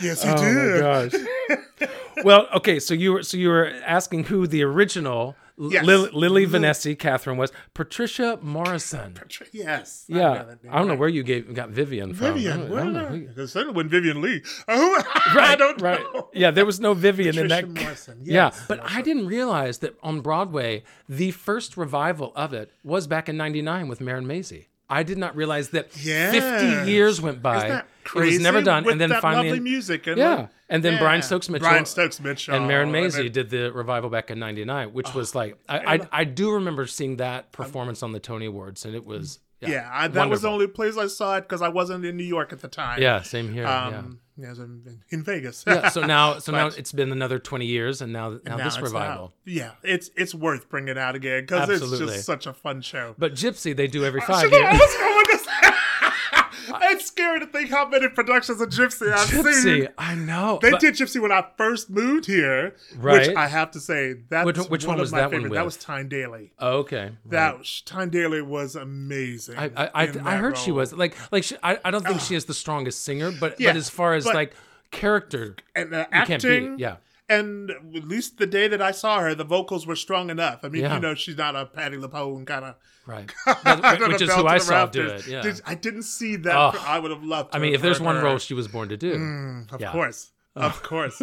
[0.00, 0.82] Yes, he Oh did.
[0.82, 1.90] my gosh.
[2.24, 5.86] well, okay, so you were so you were asking who the original Yes.
[5.86, 6.56] Lil- Lily mm-hmm.
[6.56, 7.50] Vanessi Catherine was.
[7.72, 9.18] Patricia Morison.
[9.52, 10.04] Yes.
[10.06, 12.34] Yeah, I don't know where you gave got Vivian from.
[12.34, 12.68] Vivian.
[12.68, 13.18] Where did I?
[13.20, 14.42] Because wasn't Vivien Leigh.
[14.68, 15.02] Oh,
[15.38, 16.00] I don't right.
[16.12, 16.28] know.
[16.34, 17.64] Yeah, there was no Vivian in that.
[17.64, 17.84] Patricia.
[17.84, 18.64] Morrison, Yeah, yes.
[18.68, 23.36] but I didn't realize that on Broadway, the first revival of it was back in
[23.38, 24.66] '99 with Marin Mazzie.
[24.88, 26.32] I did not realize that Yes.
[26.32, 27.82] 50 years went by.
[28.04, 30.06] It was never done, With and then that finally, lovely music.
[30.06, 30.98] And yeah, and then yeah.
[31.00, 34.38] Brian Stokes Mitchell, Brian Stokes Mitchell and Marin Mazzie then- did the revival back in
[34.38, 38.20] '99, which was oh, like I, I I do remember seeing that performance on the
[38.20, 41.36] Tony Awards, and it was yeah, Yeah, I, that was the only place I saw
[41.36, 43.00] it because I wasn't in New York at the time.
[43.00, 43.62] yeah, same here.
[43.64, 43.86] yeah.
[43.86, 45.64] Um, yeah, in, in Vegas.
[45.66, 45.88] yeah.
[45.88, 49.24] So now, so now it's been another 20 years, and now now, Now this revival.
[49.26, 49.32] out.
[49.46, 53.14] Yeah, it's it's worth bringing out again because it's just such a fun show.
[53.16, 54.80] But Gypsy, they do every five should know I years.
[54.80, 56.42] was going to say.
[56.68, 59.88] It's scary to think how many productions of Gypsy I've Gypsy, seen.
[59.98, 60.58] I know.
[60.60, 63.28] They but- did Gypsy when I first moved here, Right.
[63.28, 65.54] which I have to say that's Which- which one, one was my that one favorite.
[65.56, 66.52] That was Tyne Daly.
[66.58, 67.12] Oh, okay.
[67.26, 69.56] That was, Tyne Daly was amazing.
[69.56, 72.20] I I, I, I that heard she was like like she, I I don't think
[72.20, 74.54] she is the strongest singer, but Yeah, but as far as but- like
[74.90, 76.78] character, and the you can't beat acting.
[76.78, 76.96] Yeah.
[77.28, 80.60] And at least the day that I saw her, the vocals were strong enough.
[80.62, 80.94] I mean, Yeah.
[80.94, 82.74] you know, she's not a Patti LuPone kind of.
[83.04, 83.32] Right.
[83.64, 85.26] That- which is who I saw do it.
[85.26, 85.52] Yeah.
[85.66, 86.54] I didn't see that.
[86.56, 86.84] Oh.
[86.86, 87.52] I would have loved.
[87.52, 88.22] To I mean, if there's one her.
[88.22, 89.90] role she was born to do, mm, of yeah.
[89.92, 91.20] course, of course,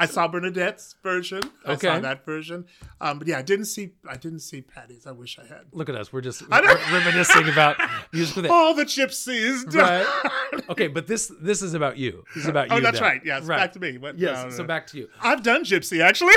[0.00, 1.40] I saw Bernadette's version.
[1.64, 1.86] I Okay.
[1.86, 2.66] saw that version.
[3.00, 3.92] Um, but yeah, I didn't see.
[4.08, 5.06] I didn't see Patti's.
[5.06, 5.66] I wish I had.
[5.72, 6.12] look at us.
[6.12, 6.60] We're just know.
[6.92, 7.76] reminiscing about
[8.12, 8.50] music with it.
[8.50, 9.72] All the gypsies.
[9.74, 10.06] Right.
[10.68, 12.24] Okay, but this this is about you.
[12.34, 12.76] This is about you.
[12.76, 13.20] Oh, that's right.
[13.24, 13.56] Yes, Right.
[13.56, 13.96] back to me.
[13.98, 14.36] But, Yes.
[14.38, 14.68] no, no, So no.
[14.68, 15.08] back to you.
[15.20, 16.34] I've done gypsy actually.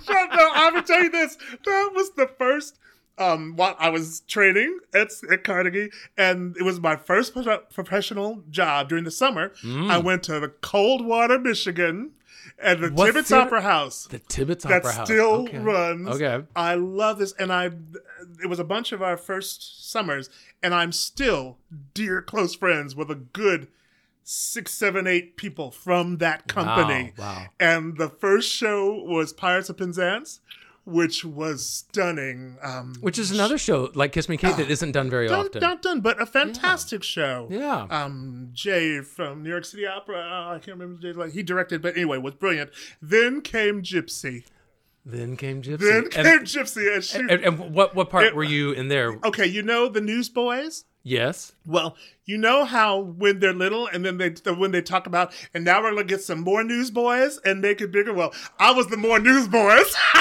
[0.00, 1.36] so, no, I'm gonna tell you this.
[1.64, 2.78] That was the first.
[3.20, 8.42] Um, while I was training at, at Carnegie, and it was my first pro- professional
[8.50, 9.50] job during the summer.
[9.62, 9.90] Mm.
[9.90, 12.12] I went to the Coldwater, Michigan,
[12.58, 15.58] and the What Tibbits Opera House The Tibbits Opera House that still okay.
[15.58, 16.08] runs.
[16.08, 16.44] Okay.
[16.56, 17.70] I love this, and I.
[18.42, 20.30] It was a bunch of our first summers,
[20.62, 21.58] and I'm still
[21.94, 23.68] dear close friends with a good
[24.22, 27.12] six, seven, eight people from that company.
[27.18, 27.46] Wow, wow.
[27.58, 30.40] And the first show was Pirates of Penzance,
[30.84, 32.56] which was stunning.
[32.62, 35.60] Um, Which is another show like Kiss Me Kate that isn't done very dun, often.
[35.60, 37.46] dun, dun, but a fantastic show.
[37.50, 37.86] Yeah.
[37.90, 41.82] Um, Jay from New York City Opera, uh, I can't remember Jay's like he directed,
[41.82, 42.70] but anyway, was brilliant.
[43.00, 44.44] Then came Gypsy.
[45.04, 45.78] Then came Gypsy.
[45.78, 47.18] Then and, came Gypsy, and she.
[47.18, 49.18] and, and what what part It- were you in there?
[49.24, 50.84] okay, you know the Newsboys.
[51.02, 51.52] Yes.
[51.64, 51.96] Well,
[52.26, 55.82] you know how when they're little, and then they when they talk about, and now
[55.82, 58.12] we're gonna get some more Newsboys and make it bigger.
[58.12, 59.94] Well, I was the more Newsboys.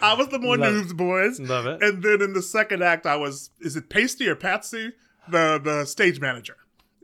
[0.00, 1.40] I was the more Love- Newsboys.
[1.40, 1.82] love it.
[1.82, 4.92] And then in the second act, I was is it Pasty or Patsy,
[5.28, 6.56] the the stage manager.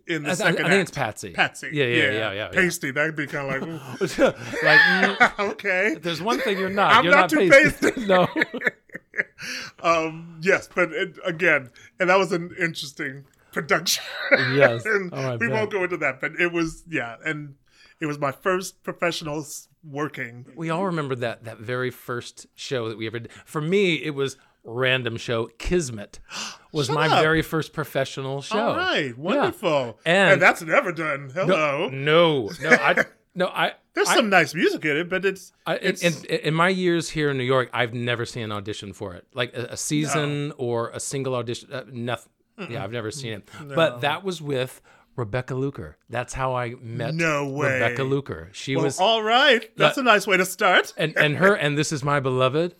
[0.07, 0.89] In the I, I- I second think act.
[0.89, 1.31] it's Patsy.
[1.33, 1.71] Patsy.
[1.73, 2.33] Yeah, yeah, yeah, yeah.
[2.33, 2.91] yeah, Pasty.
[2.91, 3.69] That'd be kind of
[4.01, 4.01] like,
[4.63, 5.97] like, mm, okay.
[6.01, 6.93] there's one thing you're not.
[6.95, 7.91] I'm you're not not, too pasty.
[7.91, 8.07] pasty.
[8.07, 8.29] no.
[9.83, 14.03] Um, yes, but it, again, and that was an interesting production.
[14.55, 14.85] Yes.
[14.87, 15.51] and Oh, we bet.
[15.51, 17.55] won't go into that, but it was yeah, and
[18.01, 19.45] it was my first professional
[19.83, 20.47] working.
[20.57, 23.33] We all remember that that very first show that we ever did.
[23.45, 25.47] For me, it was random show.
[25.59, 26.19] Kismet
[26.73, 27.23] was Shut my up.
[27.23, 28.59] very first professional show.
[28.59, 31.31] All right, wonderful, And- and, that's never done.
[31.35, 31.89] Hello.
[31.91, 33.05] No, no, I
[33.35, 33.73] no, I.
[33.95, 36.69] There's I- some nice music in it, but it's I, in, it's in, in my
[36.69, 39.77] years here in New York, I've never seen an audition for it, like a, a
[39.77, 41.73] season or a single audition.
[41.73, 42.31] Uh, nothing.
[42.71, 43.49] Yeah, I've never seen it.
[43.63, 44.81] But that was with
[45.17, 45.97] Rebecca Luker.
[46.09, 47.75] That's how I met No way.
[47.75, 48.51] Rebecca Luker.
[48.53, 49.71] She well, was all right.
[49.77, 50.93] That's Uh, a nice way to start.
[50.97, 52.75] and and her and this is my beloved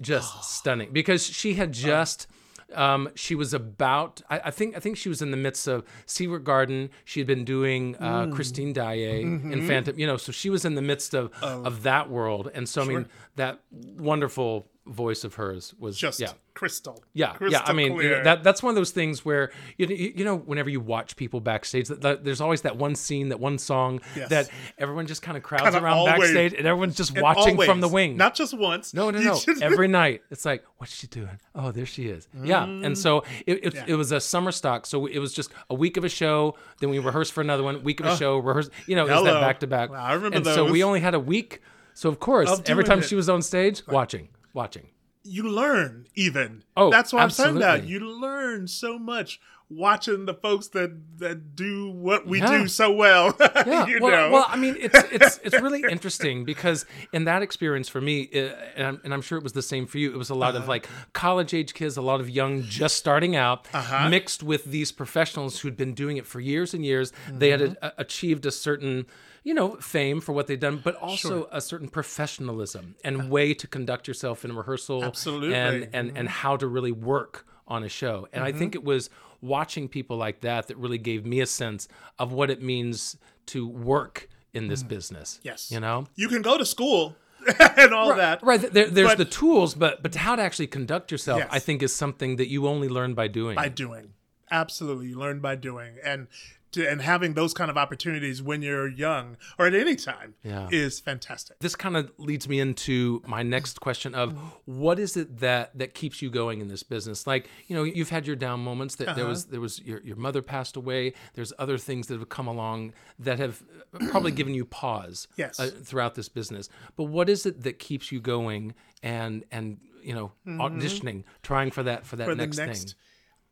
[0.00, 2.26] just stunning because she had just
[2.74, 5.84] um, she was about I, I think I think she was in the midst of
[6.06, 6.90] Secret Garden.
[7.04, 10.74] She had been doing uh, Christine Daae in Phantom, you know, so she was in
[10.74, 12.50] the midst of of that world.
[12.54, 16.32] And so I mean that wonderful voice of hers was Just yeah.
[16.54, 17.04] crystal.
[17.12, 17.70] Yeah, crystal yeah.
[17.70, 18.24] I mean, clear.
[18.24, 21.88] that that's one of those things where you you know, whenever you watch people backstage,
[21.88, 24.30] that, that there's always that one scene, that one song Yes.
[24.30, 27.56] that everyone just kind of crowds Kinda around always- backstage, and everyone's just And watching
[27.60, 28.16] from the always, wing.
[28.16, 28.94] not just once.
[28.94, 29.38] No, no, no.
[29.38, 31.38] just- Every night, it's like, what's she doing?
[31.54, 32.26] Oh, there she is.
[32.42, 33.84] Yeah, and so it it, Yeah.
[33.88, 34.86] it was a summer stock.
[34.86, 36.56] So it was just a week of a show.
[36.80, 37.82] Then we rehearsed for another one.
[37.84, 38.38] Week of a uh, show.
[38.38, 38.70] Rehearse.
[38.86, 39.90] You know, was that back to back.
[39.90, 41.60] I remember And so we only had a week.
[41.92, 43.04] So of course, every time it.
[43.04, 44.88] she was on stage, watching, watching.
[45.22, 46.64] you learn even.
[46.76, 47.58] Oh, that's what I'm saying.
[47.58, 49.40] That you learn so much
[49.70, 52.58] watching the folks that that do what we Yeah.
[52.58, 53.36] do so well.
[53.66, 54.30] Yeah, you well, know.
[54.32, 58.38] well, I mean, it's it's it's really interesting because in that experience for me, uh,
[58.76, 60.10] and, I'm, and I'm sure it was the same for you.
[60.12, 60.68] It was a lot of Uh-huh.
[60.70, 63.68] like college age kids, a lot of young, just starting out,
[64.10, 67.12] mixed with these professionals who'd been doing it for years and years.
[67.30, 67.84] They had Mm-hmm.
[67.84, 69.06] a, achieved a certain,
[69.44, 73.66] you know, fame for what they've done, but also a certain professionalism and way to
[73.66, 75.54] conduct yourself in rehearsal, Absolutely.
[75.54, 78.26] and and and how to really work on a show.
[78.32, 78.58] And I Mm-hmm.
[78.58, 79.10] think it was
[79.40, 81.88] watching people like that that really gave me a sense
[82.18, 83.16] of what it means
[83.46, 85.36] to work in this business.
[85.36, 85.44] Mm.
[85.44, 85.70] Yes.
[85.70, 86.06] You know?
[86.16, 87.16] you can go to school
[87.76, 88.42] and all that.
[88.42, 88.60] Right.
[88.60, 91.48] There, there's But- the tools, but but how to actually conduct yourself, Yes.
[91.50, 93.56] I think, is something that you only learn by doing.
[93.56, 94.12] by doing.
[94.50, 96.26] Absolutely, you learn by doing, and
[96.72, 100.68] to, and having those kind of opportunities when you're young or at any time Yeah.
[100.70, 101.58] is fantastic.
[101.58, 104.32] this kind of leads me into my next question of
[104.66, 108.10] what is it that that keeps you going in this business like you know you've
[108.10, 109.28] had your down moments that there Uh-huh.
[109.30, 112.92] was there was your, your mother passed away there's other things that have come along
[113.18, 113.64] that have
[114.10, 115.58] probably given you pause Yes.
[115.58, 120.14] uh, throughout this business but what is it that keeps you going and and you
[120.14, 122.32] know auditioning trying for that for that Mm-hmm.
[122.32, 122.94] For next, next, thing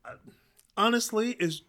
[0.05, 0.15] uh,
[0.79, 1.63] honestly, is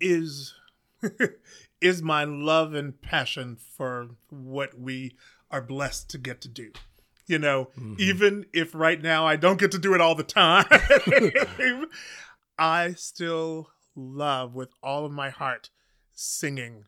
[0.00, 0.54] is
[1.80, 5.16] is my love and passion for what we
[5.50, 6.70] are blessed to get to do.
[7.26, 7.94] You know, mm-hmm.
[7.98, 10.66] even if right now I don't get to do it all the time,
[12.58, 15.70] I still love with all of my heart
[16.12, 16.84] singing,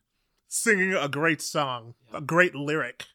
[0.47, 3.07] singing a great song, a great lyric.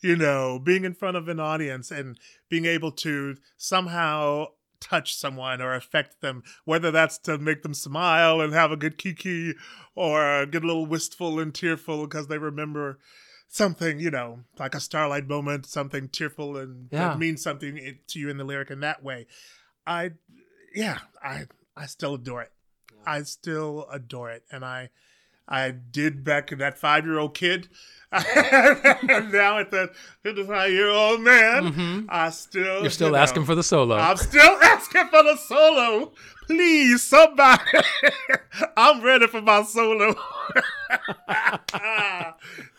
[0.00, 2.18] You know, being in front of an audience and
[2.48, 4.46] being able to somehow
[4.82, 8.98] touch someone or affect them, whether that's to make them smile and have a good
[8.98, 9.54] kiki
[9.94, 12.98] or get a little wistful and tearful because they remember
[13.48, 17.08] something, you know, like a starlight moment, something tearful and Yeah.
[17.08, 19.26] that means something to you in the lyric in that way.
[19.86, 20.12] I,
[20.74, 22.52] yeah, I, I still adore it.
[23.06, 24.44] I still adore it.
[24.50, 24.90] And I,
[25.48, 27.68] I did back in that five year old kid.
[28.12, 29.90] now at that
[30.22, 32.62] 55 year old man, I still.
[32.62, 32.82] Mm-hmm.
[32.82, 36.12] you're still asking for the solo I'm still asking for the solo.
[36.46, 37.62] Please, somebody.
[38.76, 40.14] I'm ready for my solo.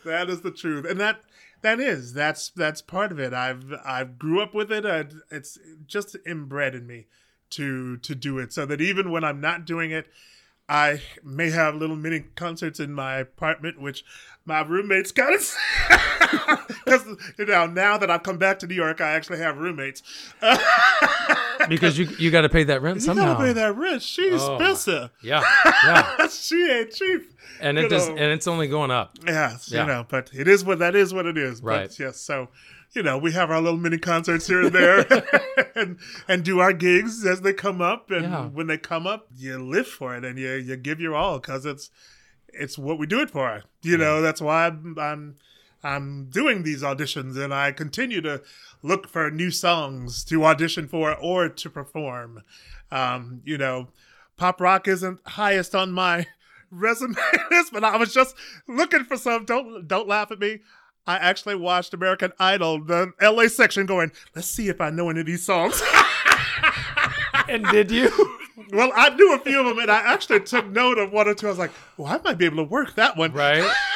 [0.05, 1.21] that is the truth, and that
[1.63, 3.33] that is that's that's part of it.
[3.33, 4.85] I've I've grew up with it.
[4.85, 5.57] I, it's
[5.87, 7.07] just inbred in me
[7.51, 10.07] to to do it, so that even when I'm not doing it,
[10.69, 14.03] I may have little mini concerts in my apartment, which
[14.45, 15.55] my roommates kind of
[16.85, 17.05] because
[17.37, 20.01] you know now that I've come back to New York, I actually have roommates.
[21.69, 23.33] because you you got to pay that rent You somehow.
[23.33, 24.01] gotta pay that rent.
[24.01, 25.09] She's Oh, expensive.
[25.21, 25.43] Yeah,
[25.85, 27.31] yeah, she ain't cheap.
[27.59, 29.17] and it just and it's only going up.
[29.25, 29.81] Yes, Yeah.
[29.81, 31.61] you know, but it is what that is what it is.
[31.61, 31.87] Right.
[31.89, 32.49] But yes, so
[32.93, 35.05] you know, we have our little mini concerts here and there
[35.75, 38.45] and and do our gigs as they come up and Yeah.
[38.47, 41.65] when they come up, you live for it and you you give your all cuz
[41.65, 41.89] it's
[42.49, 43.63] it's what we do it for.
[43.81, 45.35] You know, that's why I'm, I'm
[45.83, 48.41] I'm doing these auditions and I continue to
[48.81, 52.43] look for new songs to audition for or to perform.
[52.91, 53.89] Um, you know,
[54.37, 56.27] pop rock isn't highest on my
[56.71, 57.15] resume
[57.51, 58.35] list, but I was just
[58.67, 59.45] looking for some.
[59.45, 60.59] Don't don't laugh at me.
[61.05, 65.19] I actually watched American Idol, the LA section, going, let's see if I know any
[65.21, 65.81] of these songs.
[67.49, 68.09] And did you?
[68.71, 71.33] well, I knew a few of them, and I actually took note of one or
[71.33, 71.47] two.
[71.47, 73.33] I was like, well, I might be able to work that one.
[73.33, 73.69] right?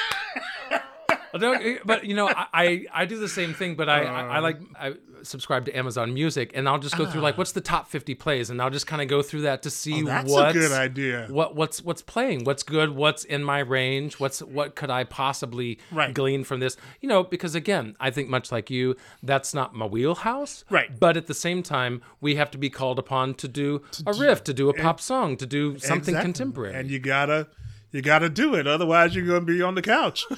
[1.86, 4.94] But you know, I, I do the same thing, but I, I, I like I
[5.24, 7.38] subscribe to Amazon Music, and I'll just go through like ah.
[7.40, 10.04] what's the top fifty plays, and I'll just kind of go through that to see
[10.04, 11.28] Oh, that's what's a good idea.
[11.30, 15.80] what what's what's playing, what's good, what's in my range, what's what could I possibly
[15.92, 16.14] Right.
[16.14, 16.78] glean from this?
[17.02, 20.98] You know, because again, I think much like you, that's not my wheelhouse, Right.
[21.00, 24.44] But at the same time, we have to be called upon to do a riff,
[24.46, 26.22] to do a pop song, to do something Exactly.
[26.22, 26.74] contemporary.
[26.76, 27.48] and you gotta
[27.92, 28.68] you gotta do it.
[28.68, 30.26] Otherwise, you're gonna be on the couch.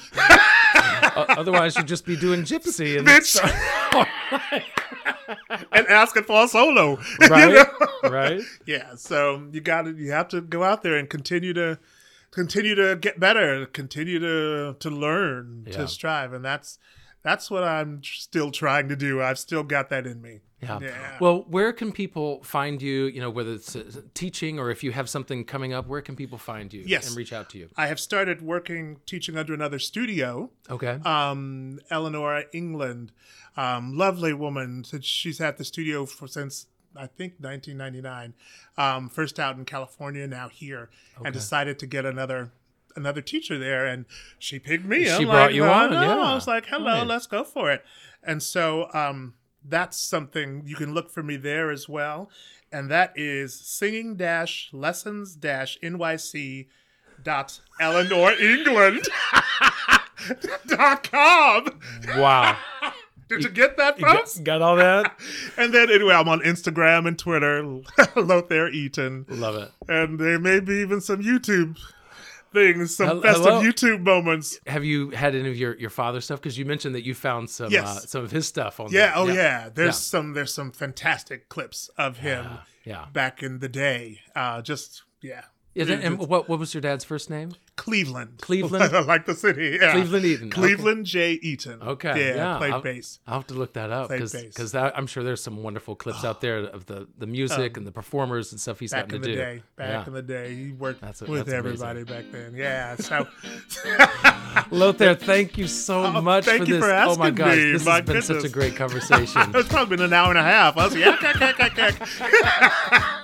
[1.16, 3.36] Otherwise, you'd just be doing gypsy and Bitch.
[5.72, 6.98] and asking for a solo.
[7.20, 7.52] you right,
[8.02, 8.10] know?
[8.10, 8.40] right.
[8.66, 11.78] Yeah, so you got to you have to go out there and continue to
[12.30, 15.78] continue to get better, continue to to learn, Yeah.
[15.78, 16.78] to strive, and that's
[17.22, 19.22] that's what I'm still trying to do.
[19.22, 20.40] I've still got that in me.
[20.62, 20.78] Yeah.
[20.82, 21.16] Yeah.
[21.20, 23.06] Well, where can people find you?
[23.06, 26.16] You know, whether it's uh, teaching or if you have something coming up, where can
[26.16, 27.08] people find you Yes.
[27.08, 27.70] and reach out to you?
[27.78, 30.50] I have started working teaching under another studio.
[30.68, 30.98] Okay.
[31.04, 33.12] Um, Eleonor England,
[33.56, 34.84] um, lovely woman.
[34.84, 38.34] Since She's had the studio for since I think 1999.
[38.76, 40.90] Um, first out in California, now here,
[41.24, 42.50] and decided to get another
[43.00, 44.04] another teacher there, and
[44.38, 45.04] she picked me.
[45.04, 46.16] She I'm brought like, you "Oh, on, no." yeah.
[46.30, 47.06] I was like, "Hello, Right.
[47.06, 47.84] let's go for it."
[48.22, 49.34] And so um,
[49.64, 52.30] that's something you can look for me there as well,
[52.70, 56.66] and that is singing dash lessons dash nyc
[57.22, 59.02] dot Eleonor England
[60.66, 61.80] dot com.
[62.16, 62.56] wow.
[63.28, 65.16] Did you get that, You got, got all that?
[65.56, 67.62] And then anyway, I'm on Instagram and Twitter,
[68.16, 69.70] Lothair Eaton, Love it.
[69.88, 71.78] and there may be even some YouTube
[72.52, 73.62] things, some festive hello?
[73.62, 74.58] YouTube moments.
[74.66, 76.40] Have you had any of your, your father's stuff?
[76.40, 77.86] Because you mentioned that you found some Yes.
[77.86, 79.12] uh, some of his stuff on Yeah, there.
[79.16, 79.68] oh yeah.
[79.72, 79.92] There's Yeah.
[79.92, 82.46] some there's some fantastic clips of him
[82.84, 83.06] Yeah.
[83.12, 84.20] back in the day.
[84.34, 85.42] Uh, just yeah,
[85.74, 87.52] it- and what what was your dad's first name?
[87.76, 88.84] Cleveland, Cleveland?
[88.94, 89.78] I like the city.
[89.80, 89.92] Yeah.
[89.92, 90.54] Cleveland Eaton, okay.
[90.60, 91.32] Cleveland J.
[91.34, 91.80] Eaton.
[91.80, 92.28] Okay.
[92.28, 92.58] yeah, Yeah.
[92.58, 93.20] played I'll, bass.
[93.26, 94.74] I'll have to look that up because.
[94.74, 97.92] I'm sure there's some wonderful clips out there of the, the music um, and the
[97.92, 98.90] performers and stuff he's.
[98.92, 99.34] Back in the do.
[99.34, 100.06] day, back Yeah.
[100.06, 101.58] in the day, he worked That's- with that's amazing.
[101.88, 102.54] everybody back then.
[102.54, 103.26] Yeah, so
[104.70, 106.84] Lothair, thank you so Oh, much thank for you this.
[106.84, 107.72] for oh my gosh, me.
[107.72, 109.40] this My has been such a great conversation.
[109.54, 110.76] it's probably been an hour and a half.
[110.76, 113.20] I was like, yeah, okay, okay, okay.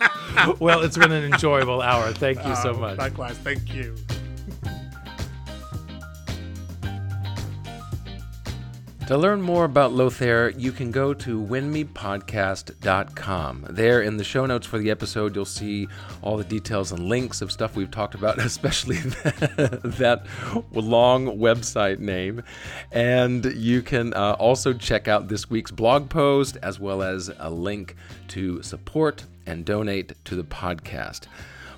[0.61, 2.13] Well, it's been an enjoyable hour.
[2.13, 2.99] Thank you so Oh, much.
[2.99, 3.95] Likewise, thank you.
[9.07, 13.67] To learn more about Lothair, you can go to winmipodcast.com.
[13.71, 15.87] There in the show notes for the episode, you'll see
[16.23, 20.27] all the details and links of stuff we've talked about, especially that,
[20.73, 22.43] long website name.
[22.91, 27.49] And you can uh, also check out this week's blog post as well as a
[27.49, 27.95] link
[28.29, 31.29] to support and donate to the podcast.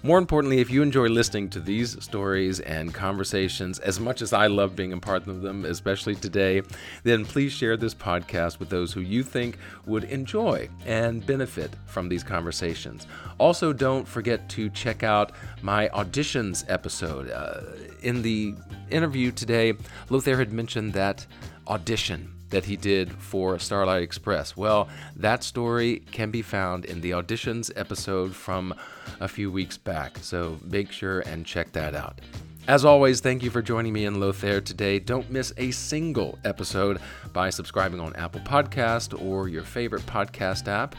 [0.05, 4.46] More importantly, if you enjoy listening to these stories and conversations as much as I
[4.46, 6.62] love being a part of them, especially today,
[7.03, 12.09] then please share this podcast with those who you think would enjoy and benefit from
[12.09, 13.09] these conversations.
[13.38, 15.32] Also, don't forget to check out
[15.62, 17.30] my auditions episode.
[17.30, 17.62] Uh,
[18.03, 18.55] in the
[18.90, 19.74] interview today,
[20.11, 21.26] Lothair had mentioned that
[21.66, 24.57] audition that he did for Starlight Express.
[24.57, 28.74] Well, that story can be found in the auditions episode from
[29.20, 32.20] a few weeks back, so make sure and check that out.
[32.66, 34.99] As always, thank you for joining me in Lothair today.
[34.99, 37.01] Don't miss a single episode
[37.32, 40.94] by subscribing on Apple Podcast or your favorite podcast app.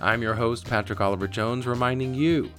[0.00, 2.52] I'm your host, Patrick Oliver Jones, reminding you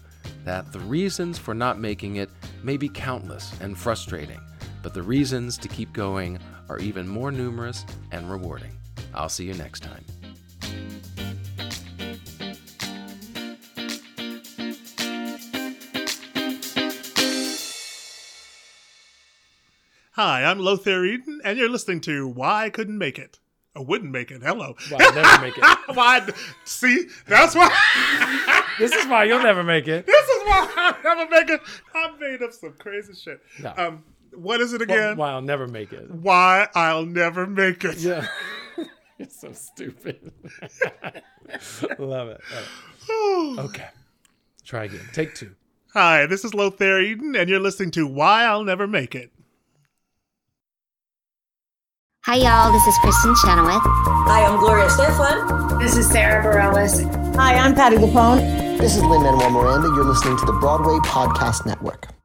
[0.43, 2.29] that the reasons for not making it
[2.61, 4.41] may be countless and frustrating,
[4.83, 6.37] but the reasons to keep going
[6.69, 8.71] are even more numerous and rewarding.
[9.13, 10.05] I'll see you next time.
[20.13, 23.39] Hi, I'm Lothair Eaton, and you're listening to Why I Couldn't Make It.
[23.75, 24.41] I wouldn't make it.
[24.43, 24.75] Hello.
[24.89, 25.63] Why I'll never make it.
[25.95, 26.27] why?
[26.65, 27.69] See, that's why.
[28.79, 30.05] This is why you'll never make it.
[30.05, 31.59] this is why I never make it.
[31.93, 33.41] I made up some crazy shit.
[33.61, 33.73] No.
[33.75, 34.03] Um,
[34.33, 35.17] what is it again?
[35.17, 36.09] why I'll never make it.
[36.09, 37.97] Why I'll never make it.
[37.97, 38.27] Yeah.
[39.17, 40.31] You're so stupid.
[41.99, 41.99] Love it.
[41.99, 42.39] Love it.
[43.59, 43.87] Okay.
[44.63, 45.01] Try again.
[45.13, 45.55] Take two.
[45.93, 49.31] Hi, this is Lothair Eaton, and you're listening to Why I'll Never Make It.
[52.25, 52.71] Hi, y'all.
[52.71, 53.81] This is Kristin Chenoweth.
[53.83, 55.79] Hi, I'm Gloria Estefan.
[55.79, 57.35] This is Sara Bareilles.
[57.35, 58.77] Hi, I'm Patti LuPone.
[58.77, 59.87] This is Lin-Manuel Miranda.
[59.87, 62.18] You're listening to the Broadway Podcast Network.